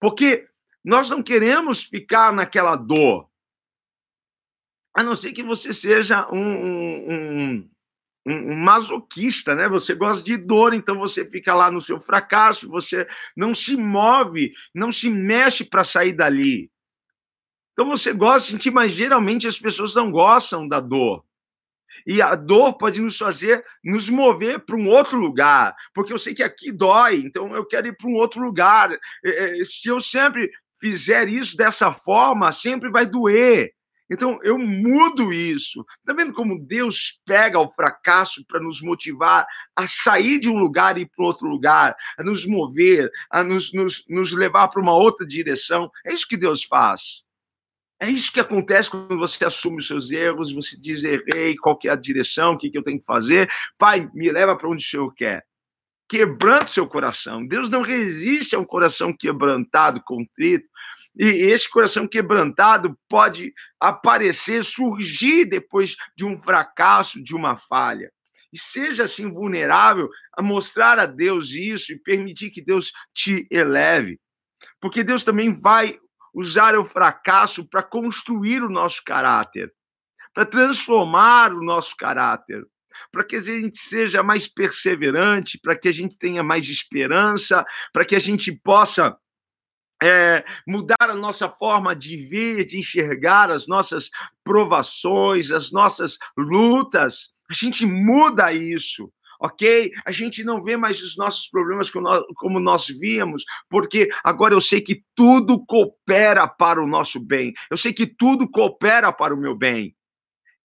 Porque 0.00 0.48
nós 0.84 1.10
não 1.10 1.22
queremos 1.22 1.82
ficar 1.82 2.32
naquela 2.32 2.76
dor 2.76 3.28
a 4.94 5.02
não 5.02 5.14
ser 5.14 5.32
que 5.32 5.44
você 5.44 5.72
seja 5.72 6.28
um, 6.32 6.38
um, 6.38 7.12
um, 7.12 7.70
um, 8.28 8.54
masoquista, 8.56 9.54
né? 9.54 9.68
Você 9.68 9.94
gosta 9.94 10.22
de 10.22 10.36
dor, 10.36 10.74
então 10.74 10.98
você 10.98 11.24
fica 11.24 11.54
lá 11.54 11.70
no 11.70 11.80
seu 11.80 11.98
fracasso, 11.98 12.68
você 12.68 13.06
não 13.36 13.54
se 13.54 13.76
move, 13.76 14.52
não 14.74 14.92
se 14.92 15.08
mexe 15.08 15.64
para 15.64 15.84
sair 15.84 16.12
dali. 16.12 16.70
Então 17.72 17.86
você 17.86 18.12
gosta 18.12 18.46
de 18.46 18.52
sentir, 18.52 18.70
mas 18.70 18.92
geralmente 18.92 19.46
as 19.46 19.58
pessoas 19.58 19.94
não 19.94 20.10
gostam 20.10 20.66
da 20.66 20.80
dor. 20.80 21.24
E 22.06 22.20
a 22.22 22.34
dor 22.34 22.74
pode 22.74 23.00
nos 23.00 23.16
fazer 23.16 23.64
nos 23.82 24.08
mover 24.08 24.60
para 24.60 24.76
um 24.76 24.88
outro 24.88 25.18
lugar, 25.18 25.74
porque 25.94 26.12
eu 26.12 26.18
sei 26.18 26.34
que 26.34 26.42
aqui 26.42 26.70
dói, 26.70 27.16
então 27.16 27.54
eu 27.54 27.64
quero 27.64 27.86
ir 27.86 27.96
para 27.96 28.08
um 28.08 28.14
outro 28.14 28.40
lugar. 28.40 28.90
É, 29.24 29.60
é, 29.60 29.64
se 29.64 29.88
eu 29.88 30.00
sempre 30.00 30.50
fizer 30.80 31.28
isso 31.28 31.56
dessa 31.56 31.92
forma, 31.92 32.52
sempre 32.52 32.90
vai 32.90 33.04
doer. 33.04 33.72
Então, 34.10 34.38
eu 34.42 34.58
mudo 34.58 35.32
isso. 35.32 35.84
Está 36.00 36.12
vendo 36.12 36.32
como 36.32 36.58
Deus 36.58 37.20
pega 37.26 37.60
o 37.60 37.70
fracasso 37.70 38.44
para 38.46 38.60
nos 38.60 38.80
motivar 38.80 39.46
a 39.76 39.86
sair 39.86 40.38
de 40.38 40.48
um 40.48 40.58
lugar 40.58 40.96
e 40.96 41.02
ir 41.02 41.10
para 41.14 41.24
outro 41.24 41.46
lugar, 41.46 41.94
a 42.18 42.22
nos 42.22 42.46
mover, 42.46 43.10
a 43.30 43.44
nos, 43.44 43.72
nos, 43.72 44.04
nos 44.08 44.32
levar 44.32 44.68
para 44.68 44.80
uma 44.80 44.94
outra 44.94 45.26
direção? 45.26 45.90
É 46.04 46.12
isso 46.12 46.26
que 46.26 46.36
Deus 46.36 46.64
faz. 46.64 47.22
É 48.00 48.08
isso 48.08 48.32
que 48.32 48.38
acontece 48.38 48.90
quando 48.90 49.18
você 49.18 49.44
assume 49.44 49.78
os 49.78 49.88
seus 49.88 50.12
erros, 50.12 50.52
você 50.52 50.78
diz, 50.78 51.02
errei, 51.02 51.56
qual 51.56 51.76
é 51.84 51.88
a 51.88 51.96
direção, 51.96 52.52
o 52.52 52.58
que, 52.58 52.70
que 52.70 52.78
eu 52.78 52.82
tenho 52.82 53.00
que 53.00 53.04
fazer. 53.04 53.50
Pai, 53.76 54.08
me 54.14 54.30
leva 54.30 54.56
para 54.56 54.68
onde 54.68 54.84
o 54.84 54.88
Senhor 54.88 55.12
quer. 55.14 55.44
Quebrante 56.08 56.70
seu 56.70 56.86
coração. 56.86 57.46
Deus 57.46 57.68
não 57.68 57.82
resiste 57.82 58.56
a 58.56 58.58
um 58.58 58.64
coração 58.64 59.12
quebrantado, 59.12 60.02
contrito, 60.02 60.66
e 61.18 61.24
esse 61.24 61.68
coração 61.68 62.06
quebrantado 62.06 62.96
pode 63.08 63.52
aparecer, 63.80 64.64
surgir 64.64 65.44
depois 65.44 65.96
de 66.16 66.24
um 66.24 66.40
fracasso, 66.40 67.22
de 67.22 67.34
uma 67.34 67.56
falha. 67.56 68.10
E 68.52 68.58
seja 68.58 69.04
assim 69.04 69.30
vulnerável 69.30 70.08
a 70.32 70.40
mostrar 70.40 70.98
a 70.98 71.06
Deus 71.06 71.50
isso 71.50 71.92
e 71.92 71.98
permitir 71.98 72.50
que 72.50 72.62
Deus 72.62 72.92
te 73.12 73.46
eleve. 73.50 74.18
Porque 74.80 75.02
Deus 75.02 75.24
também 75.24 75.52
vai 75.52 75.98
usar 76.32 76.78
o 76.78 76.84
fracasso 76.84 77.68
para 77.68 77.82
construir 77.82 78.62
o 78.62 78.70
nosso 78.70 79.02
caráter, 79.04 79.72
para 80.32 80.46
transformar 80.46 81.52
o 81.52 81.62
nosso 81.62 81.96
caráter, 81.96 82.64
para 83.10 83.24
que 83.24 83.36
a 83.36 83.40
gente 83.40 83.78
seja 83.78 84.22
mais 84.22 84.46
perseverante, 84.48 85.58
para 85.58 85.76
que 85.76 85.88
a 85.88 85.92
gente 85.92 86.18
tenha 86.18 86.42
mais 86.42 86.68
esperança, 86.68 87.64
para 87.92 88.04
que 88.04 88.14
a 88.14 88.18
gente 88.18 88.52
possa 88.52 89.16
é, 90.02 90.44
mudar 90.66 90.96
a 91.00 91.14
nossa 91.14 91.48
forma 91.48 91.94
de 91.94 92.16
ver, 92.16 92.64
de 92.64 92.78
enxergar 92.78 93.50
as 93.50 93.66
nossas 93.66 94.10
provações, 94.44 95.50
as 95.50 95.72
nossas 95.72 96.18
lutas. 96.36 97.30
A 97.50 97.54
gente 97.54 97.84
muda 97.86 98.52
isso 98.52 99.12
ok? 99.40 99.92
A 100.04 100.12
gente 100.12 100.42
não 100.42 100.62
vê 100.62 100.76
mais 100.76 101.02
os 101.02 101.16
nossos 101.16 101.48
problemas 101.48 101.90
como 101.90 102.58
nós 102.58 102.86
víamos, 102.88 103.44
porque 103.68 104.08
agora 104.24 104.54
eu 104.54 104.60
sei 104.60 104.80
que 104.80 105.02
tudo 105.14 105.64
coopera 105.64 106.46
para 106.48 106.82
o 106.82 106.86
nosso 106.86 107.20
bem, 107.20 107.52
eu 107.70 107.76
sei 107.76 107.92
que 107.92 108.06
tudo 108.06 108.50
coopera 108.50 109.12
para 109.12 109.34
o 109.34 109.38
meu 109.38 109.56
bem. 109.56 109.94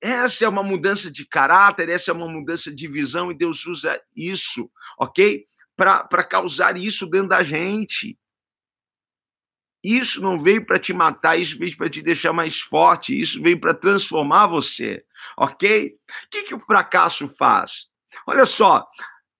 Essa 0.03 0.43
é 0.43 0.49
uma 0.49 0.61
mudança 0.61 1.09
de 1.09 1.25
caráter, 1.25 1.87
essa 1.87 2.11
é 2.11 2.13
uma 2.13 2.27
mudança 2.27 2.69
de 2.69 2.89
visão, 2.89 3.31
e 3.31 3.37
Deus 3.37 3.65
usa 3.65 4.03
isso, 4.13 4.69
ok? 4.99 5.47
Para 5.77 6.25
causar 6.25 6.75
isso 6.75 7.09
dentro 7.09 7.29
da 7.29 7.41
gente. 7.41 8.19
Isso 9.81 10.21
não 10.21 10.37
veio 10.37 10.65
para 10.65 10.77
te 10.77 10.91
matar, 10.91 11.37
isso 11.37 11.57
veio 11.57 11.77
para 11.77 11.89
te 11.89 12.01
deixar 12.01 12.33
mais 12.33 12.59
forte, 12.59 13.17
isso 13.17 13.41
veio 13.41 13.57
para 13.57 13.73
transformar 13.73 14.47
você, 14.47 15.05
ok? 15.37 15.95
O 16.25 16.29
que, 16.29 16.43
que 16.43 16.53
o 16.53 16.59
fracasso 16.59 17.29
faz? 17.29 17.87
Olha 18.27 18.45
só, 18.45 18.85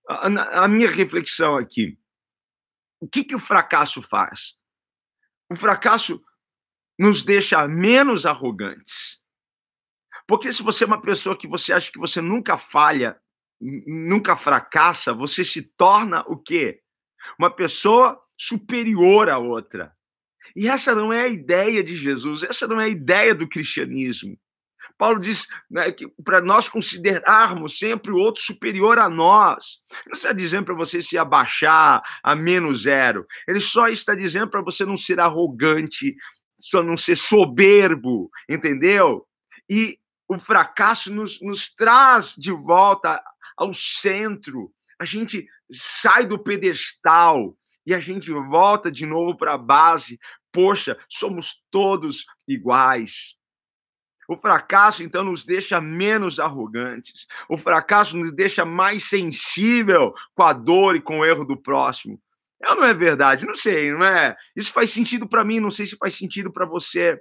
a, 0.08 0.64
a 0.64 0.68
minha 0.70 0.90
reflexão 0.90 1.58
aqui. 1.58 2.00
O 3.02 3.08
que, 3.10 3.26
que 3.26 3.36
o 3.36 3.40
fracasso 3.40 4.02
faz? 4.02 4.56
O 5.50 5.58
fracasso 5.58 6.24
nos 6.98 7.22
deixa 7.22 7.68
menos 7.68 8.26
arrogantes. 8.26 9.22
Porque 10.28 10.52
se 10.52 10.64
você 10.64 10.84
é 10.84 10.88
uma 10.88 11.02
pessoa 11.02 11.38
que 11.38 11.48
você 11.48 11.74
acha 11.74 11.92
que 11.92 12.00
você 12.00 12.22
nunca 12.22 12.58
falha, 12.58 13.18
nunca 13.60 14.36
fracassa, 14.36 15.14
você 15.14 15.44
se 15.44 15.62
torna 15.62 16.22
o 16.28 16.38
quê? 16.38 16.82
Uma 17.38 17.50
pessoa 17.50 18.20
superior 18.38 19.30
à 19.30 19.38
outra. 19.38 19.94
E 20.56 20.68
essa 20.68 20.94
não 20.94 21.12
é 21.12 21.22
a 21.22 21.28
ideia 21.28 21.84
de 21.84 21.96
Jesus, 21.96 22.44
essa 22.44 22.68
não 22.68 22.80
é 22.80 22.86
a 22.86 22.90
ideia 22.90 23.34
do 23.34 23.48
cristianismo. 23.48 24.38
Paulo 24.98 25.20
diz 25.20 25.48
né, 25.70 25.92
que 25.92 26.08
para 26.24 26.40
nós 26.40 26.70
considerarmos 26.70 27.80
sempre 27.80 28.12
o 28.12 28.18
outro 28.18 28.42
superior 28.42 29.00
a 29.00 29.10
nós. 29.10 29.80
Ele 29.92 30.02
não 30.08 30.14
está 30.14 30.32
dizendo 30.32 30.66
para 30.66 30.76
você 30.76 31.02
se 31.02 31.18
abaixar 31.18 32.02
a 32.24 32.36
menos 32.36 32.84
zero. 32.84 33.26
Ele 33.48 33.60
só 33.60 33.88
está 33.88 34.14
dizendo 34.14 34.50
para 34.50 34.62
você 34.62 34.86
não 34.86 34.96
ser 34.96 35.20
arrogante, 35.20 36.16
só 36.60 36.84
não 36.84 36.96
ser 36.96 37.18
soberbo, 37.18 38.30
entendeu? 38.48 39.26
E 39.70 39.98
o 40.28 40.38
fracasso 40.38 41.14
nos, 41.14 41.42
nos 41.42 41.74
traz 41.74 42.34
de 42.38 42.52
volta 42.52 43.22
ao 43.58 43.74
centro. 43.74 44.72
A 45.00 45.06
gente 45.06 45.48
sai 45.72 46.26
do 46.26 46.40
pedestal 46.40 47.56
e 47.86 47.94
a 47.94 48.00
gente 48.00 48.32
volta 48.32 48.92
de 48.92 49.06
novo 49.06 49.38
para 49.38 49.54
a 49.54 49.58
base, 49.58 50.20
Poxa, 50.54 50.96
somos 51.10 51.64
todos 51.72 52.28
iguais. 52.48 53.36
O 54.30 54.38
fracasso, 54.38 55.04
então, 55.04 55.24
nos 55.24 55.44
deixa 55.44 55.82
menos 55.82 56.40
arrogantes. 56.40 57.28
O 57.50 57.58
fracasso 57.58 58.18
nos 58.18 58.32
deixa 58.32 58.64
mais 58.64 59.10
sensível 59.10 60.14
com 60.36 60.44
a 60.44 60.54
dor 60.54 60.96
e 60.96 61.02
com 61.02 61.20
o 61.20 61.26
erro 61.26 61.44
do 61.44 61.58
próximo. 61.58 62.22
É 62.62 62.74
não 62.74 62.86
é 62.86 62.94
verdade? 62.94 63.46
Não 63.46 63.56
sei, 63.56 63.92
não 63.92 64.06
é? 64.06 64.38
Isso 64.56 64.72
faz 64.72 64.92
sentido 64.92 65.28
para 65.28 65.44
mim, 65.44 65.60
não 65.60 65.72
sei 65.72 65.88
se 65.88 65.98
faz 65.98 66.14
sentido 66.14 66.54
para 66.54 66.66
você. 66.66 67.20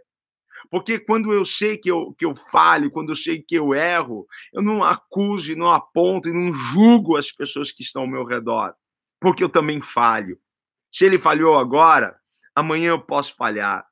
Porque 0.72 0.98
quando 0.98 1.34
eu 1.34 1.44
sei 1.44 1.76
que 1.76 1.90
eu, 1.90 2.14
que 2.14 2.24
eu 2.24 2.34
falho, 2.34 2.90
quando 2.90 3.10
eu 3.10 3.14
sei 3.14 3.42
que 3.42 3.54
eu 3.54 3.74
erro, 3.74 4.26
eu 4.54 4.62
não 4.62 4.82
acuso, 4.82 5.54
não 5.54 5.70
aponto 5.70 6.30
e 6.30 6.32
não 6.32 6.50
julgo 6.54 7.18
as 7.18 7.30
pessoas 7.30 7.70
que 7.70 7.82
estão 7.82 8.02
ao 8.02 8.08
meu 8.08 8.24
redor. 8.24 8.74
Porque 9.20 9.44
eu 9.44 9.50
também 9.50 9.82
falho. 9.82 10.40
Se 10.90 11.04
ele 11.04 11.18
falhou 11.18 11.58
agora, 11.58 12.18
amanhã 12.54 12.88
eu 12.88 13.02
posso 13.02 13.36
falhar. 13.36 13.86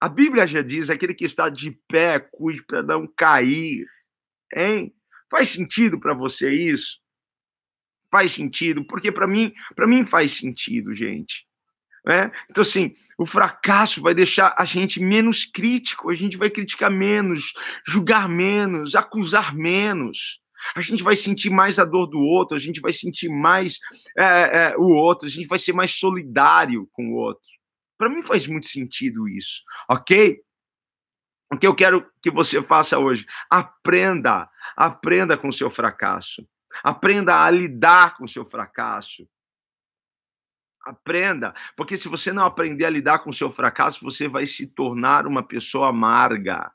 A 0.00 0.08
Bíblia 0.08 0.48
já 0.48 0.62
diz: 0.62 0.90
aquele 0.90 1.14
que 1.14 1.24
está 1.24 1.48
de 1.48 1.70
pé, 1.88 2.18
cuide 2.18 2.64
para 2.64 2.82
não 2.82 3.06
cair. 3.06 3.86
Hein? 4.52 4.92
Faz 5.30 5.50
sentido 5.50 6.00
para 6.00 6.12
você 6.12 6.50
isso? 6.50 6.98
Faz 8.10 8.32
sentido, 8.32 8.84
porque 8.84 9.12
para 9.12 9.28
mim, 9.28 9.54
para 9.76 9.86
mim 9.86 10.04
faz 10.04 10.32
sentido, 10.32 10.92
gente. 10.92 11.45
É? 12.08 12.30
Então, 12.48 12.62
assim, 12.62 12.94
o 13.18 13.26
fracasso 13.26 14.00
vai 14.00 14.14
deixar 14.14 14.54
a 14.56 14.64
gente 14.64 15.00
menos 15.00 15.44
crítico, 15.44 16.10
a 16.10 16.14
gente 16.14 16.36
vai 16.36 16.48
criticar 16.48 16.90
menos, 16.90 17.52
julgar 17.86 18.28
menos, 18.28 18.94
acusar 18.94 19.54
menos. 19.54 20.40
A 20.74 20.80
gente 20.80 21.02
vai 21.02 21.16
sentir 21.16 21.50
mais 21.50 21.78
a 21.78 21.84
dor 21.84 22.06
do 22.06 22.18
outro, 22.18 22.56
a 22.56 22.60
gente 22.60 22.80
vai 22.80 22.92
sentir 22.92 23.28
mais 23.28 23.78
é, 24.16 24.24
é, 24.24 24.74
o 24.76 24.84
outro, 24.84 25.26
a 25.26 25.30
gente 25.30 25.46
vai 25.46 25.58
ser 25.58 25.72
mais 25.72 25.92
solidário 25.92 26.88
com 26.92 27.10
o 27.10 27.14
outro. 27.14 27.48
Para 27.98 28.08
mim 28.08 28.22
faz 28.22 28.46
muito 28.46 28.66
sentido 28.66 29.28
isso, 29.28 29.62
ok? 29.88 30.38
O 31.52 31.56
que 31.56 31.66
eu 31.66 31.74
quero 31.74 32.06
que 32.22 32.30
você 32.30 32.60
faça 32.62 32.98
hoje? 32.98 33.24
Aprenda, 33.48 34.48
aprenda 34.76 35.36
com 35.36 35.48
o 35.48 35.52
seu 35.52 35.70
fracasso. 35.70 36.46
Aprenda 36.82 37.42
a 37.42 37.50
lidar 37.50 38.16
com 38.16 38.24
o 38.24 38.28
seu 38.28 38.44
fracasso. 38.44 39.26
Aprenda, 40.86 41.52
porque 41.76 41.96
se 41.96 42.08
você 42.08 42.32
não 42.32 42.44
aprender 42.44 42.84
a 42.84 42.90
lidar 42.90 43.18
com 43.18 43.30
o 43.30 43.34
seu 43.34 43.50
fracasso, 43.50 44.04
você 44.04 44.28
vai 44.28 44.46
se 44.46 44.68
tornar 44.68 45.26
uma 45.26 45.42
pessoa 45.42 45.88
amarga. 45.88 46.70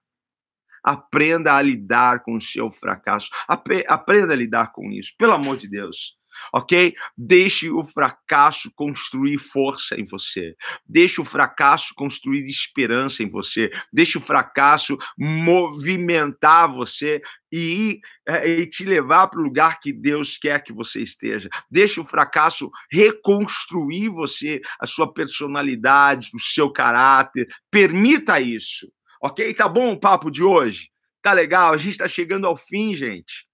Aprenda 0.83 1.55
a 1.55 1.61
lidar 1.61 2.21
com 2.21 2.35
o 2.35 2.41
seu 2.41 2.69
fracasso. 2.69 3.29
Aprenda 3.47 4.33
a 4.33 4.35
lidar 4.35 4.73
com 4.73 4.91
isso, 4.91 5.13
pelo 5.17 5.33
amor 5.33 5.55
de 5.55 5.67
Deus 5.67 6.20
ok? 6.53 6.93
Deixe 7.17 7.69
o 7.69 7.83
fracasso 7.83 8.71
construir 8.75 9.37
força 9.37 9.99
em 9.99 10.05
você. 10.05 10.55
Deixe 10.85 11.19
o 11.21 11.25
fracasso 11.25 11.93
construir 11.95 12.43
esperança 12.45 13.23
em 13.23 13.29
você. 13.29 13.71
Deixe 13.91 14.17
o 14.17 14.21
fracasso 14.21 14.97
movimentar 15.17 16.71
você 16.71 17.21
e, 17.51 17.99
é, 18.25 18.47
e 18.47 18.67
te 18.67 18.85
levar 18.85 19.27
para 19.27 19.39
o 19.39 19.43
lugar 19.43 19.79
que 19.79 19.91
Deus 19.91 20.37
quer 20.37 20.63
que 20.63 20.71
você 20.71 21.01
esteja. 21.01 21.49
Deixe 21.69 21.99
o 21.99 22.05
fracasso 22.05 22.71
reconstruir 22.89 24.09
você, 24.09 24.61
a 24.79 24.87
sua 24.87 25.11
personalidade, 25.11 26.29
o 26.33 26.39
seu 26.39 26.71
caráter. 26.71 27.47
Permita 27.69 28.39
isso, 28.39 28.91
ok? 29.21 29.53
Tá 29.53 29.67
bom 29.67 29.93
o 29.93 29.99
papo 29.99 30.31
de 30.31 30.43
hoje? 30.43 30.89
Tá 31.21 31.33
legal? 31.33 31.73
A 31.73 31.77
gente 31.77 31.91
está 31.91 32.07
chegando 32.07 32.47
ao 32.47 32.55
fim, 32.55 32.95
gente. 32.95 33.45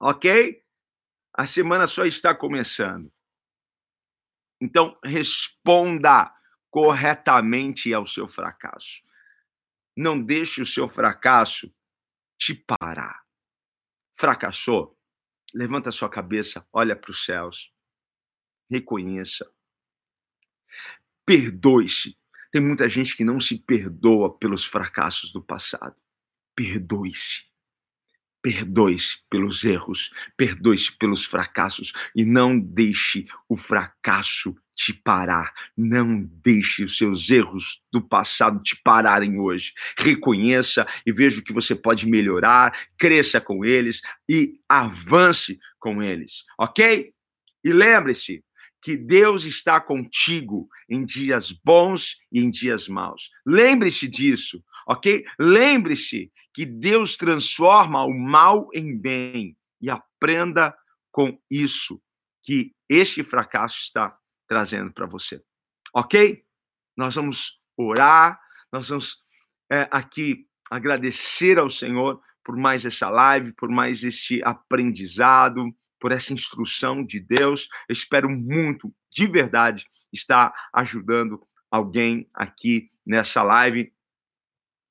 Ok? 0.00 0.61
A 1.34 1.46
semana 1.46 1.86
só 1.86 2.04
está 2.04 2.34
começando. 2.34 3.10
Então, 4.60 4.98
responda 5.02 6.32
corretamente 6.70 7.92
ao 7.92 8.06
seu 8.06 8.28
fracasso. 8.28 9.02
Não 9.96 10.22
deixe 10.22 10.62
o 10.62 10.66
seu 10.66 10.88
fracasso 10.88 11.74
te 12.38 12.54
parar. 12.54 13.22
Fracassou? 14.14 14.98
Levanta 15.54 15.90
a 15.90 15.92
sua 15.92 16.08
cabeça, 16.08 16.66
olha 16.72 16.96
para 16.96 17.10
os 17.10 17.24
céus. 17.24 17.72
Reconheça. 18.70 19.52
Perdoe-se. 21.26 22.18
Tem 22.50 22.60
muita 22.60 22.88
gente 22.88 23.16
que 23.16 23.24
não 23.24 23.40
se 23.40 23.58
perdoa 23.58 24.36
pelos 24.38 24.64
fracassos 24.64 25.32
do 25.32 25.42
passado. 25.42 25.96
Perdoe-se. 26.54 27.51
Perdoe-se 28.42 29.18
pelos 29.30 29.62
erros, 29.62 30.10
perdoe-se 30.36 30.90
pelos 30.98 31.24
fracassos 31.24 31.92
e 32.14 32.24
não 32.24 32.58
deixe 32.58 33.26
o 33.48 33.56
fracasso 33.56 34.56
te 34.74 34.92
parar. 34.92 35.52
Não 35.76 36.28
deixe 36.42 36.82
os 36.82 36.96
seus 36.96 37.30
erros 37.30 37.80
do 37.92 38.02
passado 38.02 38.60
te 38.62 38.76
pararem 38.82 39.38
hoje. 39.38 39.72
Reconheça 39.96 40.86
e 41.06 41.12
veja 41.12 41.40
o 41.40 41.44
que 41.44 41.52
você 41.52 41.74
pode 41.74 42.06
melhorar, 42.06 42.76
cresça 42.98 43.40
com 43.40 43.64
eles 43.64 44.00
e 44.28 44.58
avance 44.68 45.58
com 45.78 46.02
eles, 46.02 46.44
ok? 46.58 47.12
E 47.64 47.72
lembre-se 47.72 48.44
que 48.82 48.96
Deus 48.96 49.44
está 49.44 49.80
contigo 49.80 50.68
em 50.88 51.04
dias 51.04 51.52
bons 51.52 52.18
e 52.32 52.40
em 52.40 52.50
dias 52.50 52.88
maus. 52.88 53.30
Lembre-se 53.46 54.08
disso, 54.08 54.62
ok? 54.86 55.24
Lembre-se 55.38 56.32
que 56.54 56.66
Deus 56.66 57.16
transforma 57.16 58.04
o 58.04 58.12
mal 58.12 58.68
em 58.72 58.96
bem 58.96 59.56
e 59.80 59.90
aprenda 59.90 60.76
com 61.10 61.38
isso 61.50 62.00
que 62.42 62.74
este 62.88 63.22
fracasso 63.22 63.78
está 63.78 64.16
trazendo 64.46 64.92
para 64.92 65.06
você. 65.06 65.42
Ok? 65.94 66.44
Nós 66.96 67.14
vamos 67.14 67.60
orar, 67.76 68.40
nós 68.72 68.88
vamos 68.88 69.16
é, 69.70 69.88
aqui 69.90 70.46
agradecer 70.70 71.58
ao 71.58 71.70
Senhor 71.70 72.20
por 72.44 72.56
mais 72.56 72.84
essa 72.84 73.08
live, 73.08 73.52
por 73.52 73.68
mais 73.68 74.02
este 74.02 74.42
aprendizado, 74.44 75.74
por 76.00 76.12
essa 76.12 76.32
instrução 76.32 77.04
de 77.04 77.20
Deus. 77.20 77.68
Eu 77.88 77.92
espero 77.92 78.28
muito, 78.28 78.92
de 79.10 79.26
verdade, 79.26 79.86
estar 80.12 80.52
ajudando 80.72 81.40
alguém 81.70 82.28
aqui 82.34 82.90
nessa 83.06 83.42
live, 83.42 83.92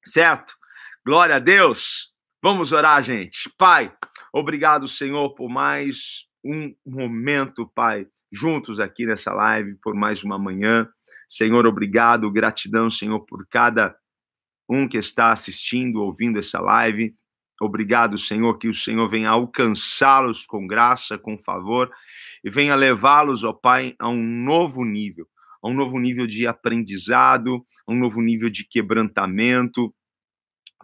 certo? 0.05 0.55
Glória 1.03 1.37
a 1.37 1.39
Deus. 1.39 2.11
Vamos 2.43 2.71
orar, 2.71 3.03
gente. 3.03 3.51
Pai, 3.57 3.91
obrigado, 4.31 4.87
Senhor, 4.87 5.33
por 5.33 5.49
mais 5.49 6.27
um 6.45 6.75
momento, 6.85 7.65
Pai, 7.73 8.05
juntos 8.31 8.79
aqui 8.79 9.07
nessa 9.07 9.33
live, 9.33 9.79
por 9.81 9.95
mais 9.95 10.23
uma 10.23 10.37
manhã. 10.37 10.87
Senhor, 11.27 11.65
obrigado, 11.65 12.29
gratidão, 12.29 12.87
Senhor, 12.91 13.19
por 13.21 13.47
cada 13.49 13.95
um 14.69 14.87
que 14.87 14.99
está 14.99 15.31
assistindo, 15.31 16.03
ouvindo 16.03 16.37
essa 16.37 16.61
live. 16.61 17.15
Obrigado, 17.59 18.19
Senhor, 18.19 18.59
que 18.59 18.67
o 18.67 18.73
Senhor 18.73 19.09
venha 19.09 19.31
alcançá-los 19.31 20.45
com 20.45 20.67
graça, 20.67 21.17
com 21.17 21.35
favor 21.35 21.91
e 22.43 22.49
venha 22.51 22.75
levá-los, 22.75 23.43
ó 23.43 23.53
Pai, 23.53 23.95
a 23.97 24.07
um 24.07 24.21
novo 24.21 24.85
nível, 24.85 25.27
a 25.63 25.67
um 25.67 25.73
novo 25.73 25.97
nível 25.97 26.27
de 26.27 26.45
aprendizado, 26.45 27.65
a 27.87 27.91
um 27.91 27.95
novo 27.95 28.21
nível 28.21 28.51
de 28.51 28.63
quebrantamento, 28.67 29.91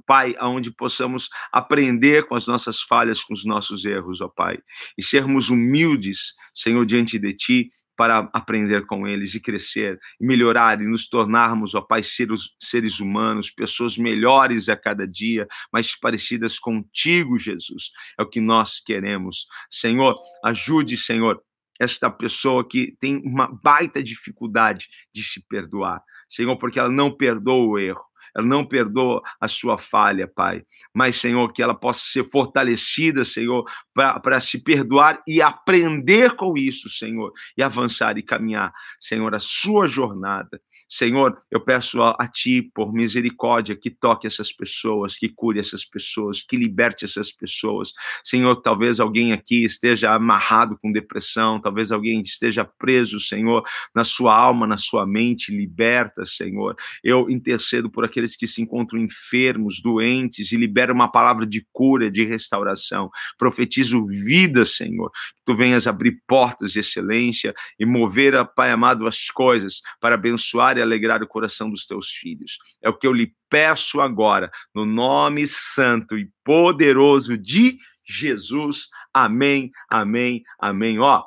Pai, 0.05 0.36
aonde 0.38 0.71
possamos 0.71 1.29
aprender 1.51 2.25
com 2.25 2.36
as 2.36 2.47
nossas 2.47 2.81
falhas, 2.81 3.23
com 3.23 3.33
os 3.33 3.45
nossos 3.45 3.86
erros, 3.86 4.21
ó 4.21 4.27
Pai, 4.27 4.60
e 4.97 5.03
sermos 5.03 5.49
humildes, 5.49 6.33
Senhor, 6.53 6.86
diante 6.86 7.17
de 7.17 7.33
Ti, 7.33 7.69
para 7.97 8.29
aprender 8.31 8.86
com 8.86 9.07
eles 9.07 9.33
e 9.33 9.41
crescer, 9.41 9.99
e 10.21 10.25
melhorar 10.25 10.79
e 10.79 10.86
nos 10.86 11.10
tornarmos, 11.10 11.73
ó 11.73 11.81
Pai, 11.81 12.03
seres, 12.03 12.51
seres 12.60 12.99
humanos, 12.99 13.49
pessoas 13.49 13.97
melhores 13.97 14.69
a 14.69 14.77
cada 14.77 15.07
dia, 15.07 15.47
mais 15.73 15.99
parecidas 15.99 16.60
contigo, 16.60 17.39
Jesus. 17.39 17.91
É 18.17 18.21
o 18.21 18.29
que 18.29 18.39
nós 18.39 18.79
queremos. 18.79 19.47
Senhor, 19.69 20.13
ajude, 20.45 20.95
Senhor, 20.95 21.41
esta 21.79 22.10
pessoa 22.10 22.67
que 22.67 22.95
tem 22.99 23.17
uma 23.17 23.47
baita 23.47 24.03
dificuldade 24.03 24.88
de 25.13 25.23
se 25.23 25.43
perdoar. 25.47 26.01
Senhor, 26.29 26.55
porque 26.57 26.79
ela 26.79 26.89
não 26.89 27.15
perdoa 27.15 27.65
o 27.65 27.79
erro 27.79 28.05
não 28.41 28.65
perdoa 28.65 29.21
a 29.39 29.47
sua 29.47 29.78
falha, 29.78 30.28
Pai. 30.28 30.63
Mas, 30.93 31.17
Senhor, 31.17 31.52
que 31.52 31.62
ela 31.62 31.76
possa 31.76 32.02
ser 32.06 32.23
fortalecida, 32.23 33.23
Senhor, 33.23 33.65
para 33.93 34.39
se 34.39 34.63
perdoar 34.63 35.21
e 35.28 35.41
aprender 35.41 36.36
com 36.36 36.58
isso, 36.58 36.89
Senhor, 36.89 37.32
e 37.58 37.63
avançar 37.63 38.17
e 38.17 38.23
caminhar, 38.23 38.71
Senhor, 39.00 39.34
a 39.34 39.39
sua 39.39 39.88
jornada. 39.88 40.62
Senhor, 40.89 41.38
eu 41.52 41.60
peço 41.60 42.02
a, 42.02 42.15
a, 42.17 42.28
Ti, 42.28 42.62
por 42.73 42.93
misericórdia, 42.93 43.76
que 43.76 43.89
toque 43.89 44.26
essas 44.26 44.54
pessoas, 44.54 45.17
que 45.17 45.28
cure 45.28 45.60
essas 45.60 45.84
pessoas, 45.84 46.41
que 46.41 46.56
liberte 46.56 47.04
essas 47.04 47.32
pessoas. 47.32 47.91
Senhor, 48.23 48.56
talvez 48.58 49.00
alguém 49.00 49.34
aqui 49.34 49.65
esteja 49.65 50.13
amarrado 50.13 50.78
com 50.82 50.91
depressão, 50.91 51.60
talvez 51.60 51.91
alguém 51.91 52.21
esteja 52.21 52.63
preso, 52.63 53.19
Senhor, 53.19 53.63
na 53.93 54.06
sua 54.06 54.36
alma, 54.36 54.65
na 54.65 54.78
sua 54.78 55.06
mente, 55.06 55.52
liberta, 55.52 56.26
Senhor. 56.26 56.76
Eu 57.04 57.30
intercedo 57.30 57.89
por 57.89 58.06
aqueles 58.06 58.38
que 58.38 58.47
se 58.47 58.62
encontram 58.62 59.00
enfermos, 59.00 59.82
doentes, 59.82 60.52
e 60.52 60.58
libero 60.58 60.93
uma 60.93 61.12
palavra 61.12 61.45
de 61.45 61.65
cura, 61.73 62.10
de 62.10 62.23
restauração. 62.23 63.10
Profetizo 63.38 64.06
vida, 64.06 64.63
Senhor. 64.63 65.12
Que 65.36 65.43
tu 65.45 65.56
venhas 65.56 65.86
abrir 65.86 66.21
portas 66.26 66.71
de 66.71 66.80
excelência 66.80 67.54
e 67.78 67.86
mover, 67.86 68.38
Pai 68.56 68.71
amado, 68.71 69.08
as 69.08 69.30
coisas 69.30 69.82
para 70.00 70.15
abençoar 70.15 70.76
e 70.77 70.81
alegrar 70.81 71.21
o 71.21 71.27
coração 71.27 71.69
dos 71.69 71.85
teus 71.85 72.09
filhos. 72.09 72.57
É 72.81 72.89
o 72.89 72.97
que 72.97 73.07
eu 73.07 73.13
lhe 73.13 73.33
peço 73.49 74.01
agora, 74.01 74.51
no 74.73 74.85
nome 74.85 75.45
santo 75.47 76.17
e 76.17 76.29
poderoso 76.43 77.37
de 77.37 77.77
Jesus. 78.07 78.87
Amém, 79.13 79.71
amém, 79.89 80.43
amém. 80.59 80.99
Ó, 80.99 81.23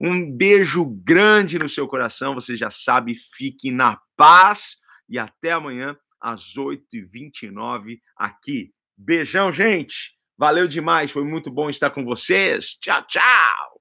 um 0.00 0.30
beijo 0.30 0.84
grande 1.04 1.58
no 1.58 1.68
seu 1.68 1.86
coração, 1.86 2.34
você 2.34 2.56
já 2.56 2.70
sabe, 2.70 3.14
fique 3.14 3.70
na 3.70 4.00
paz 4.16 4.76
e 5.08 5.18
até 5.18 5.52
amanhã 5.52 5.96
às 6.20 6.54
8h29 6.56 8.00
aqui. 8.16 8.72
Beijão, 8.96 9.52
gente! 9.52 10.16
Valeu 10.36 10.66
demais, 10.66 11.10
foi 11.10 11.24
muito 11.24 11.50
bom 11.50 11.70
estar 11.70 11.90
com 11.90 12.04
vocês. 12.04 12.76
Tchau, 12.80 13.06
tchau! 13.06 13.71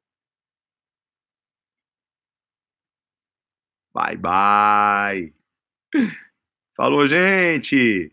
Bye, 3.94 4.16
bye. 4.18 5.34
Falou, 6.76 7.08
gente! 7.08 8.12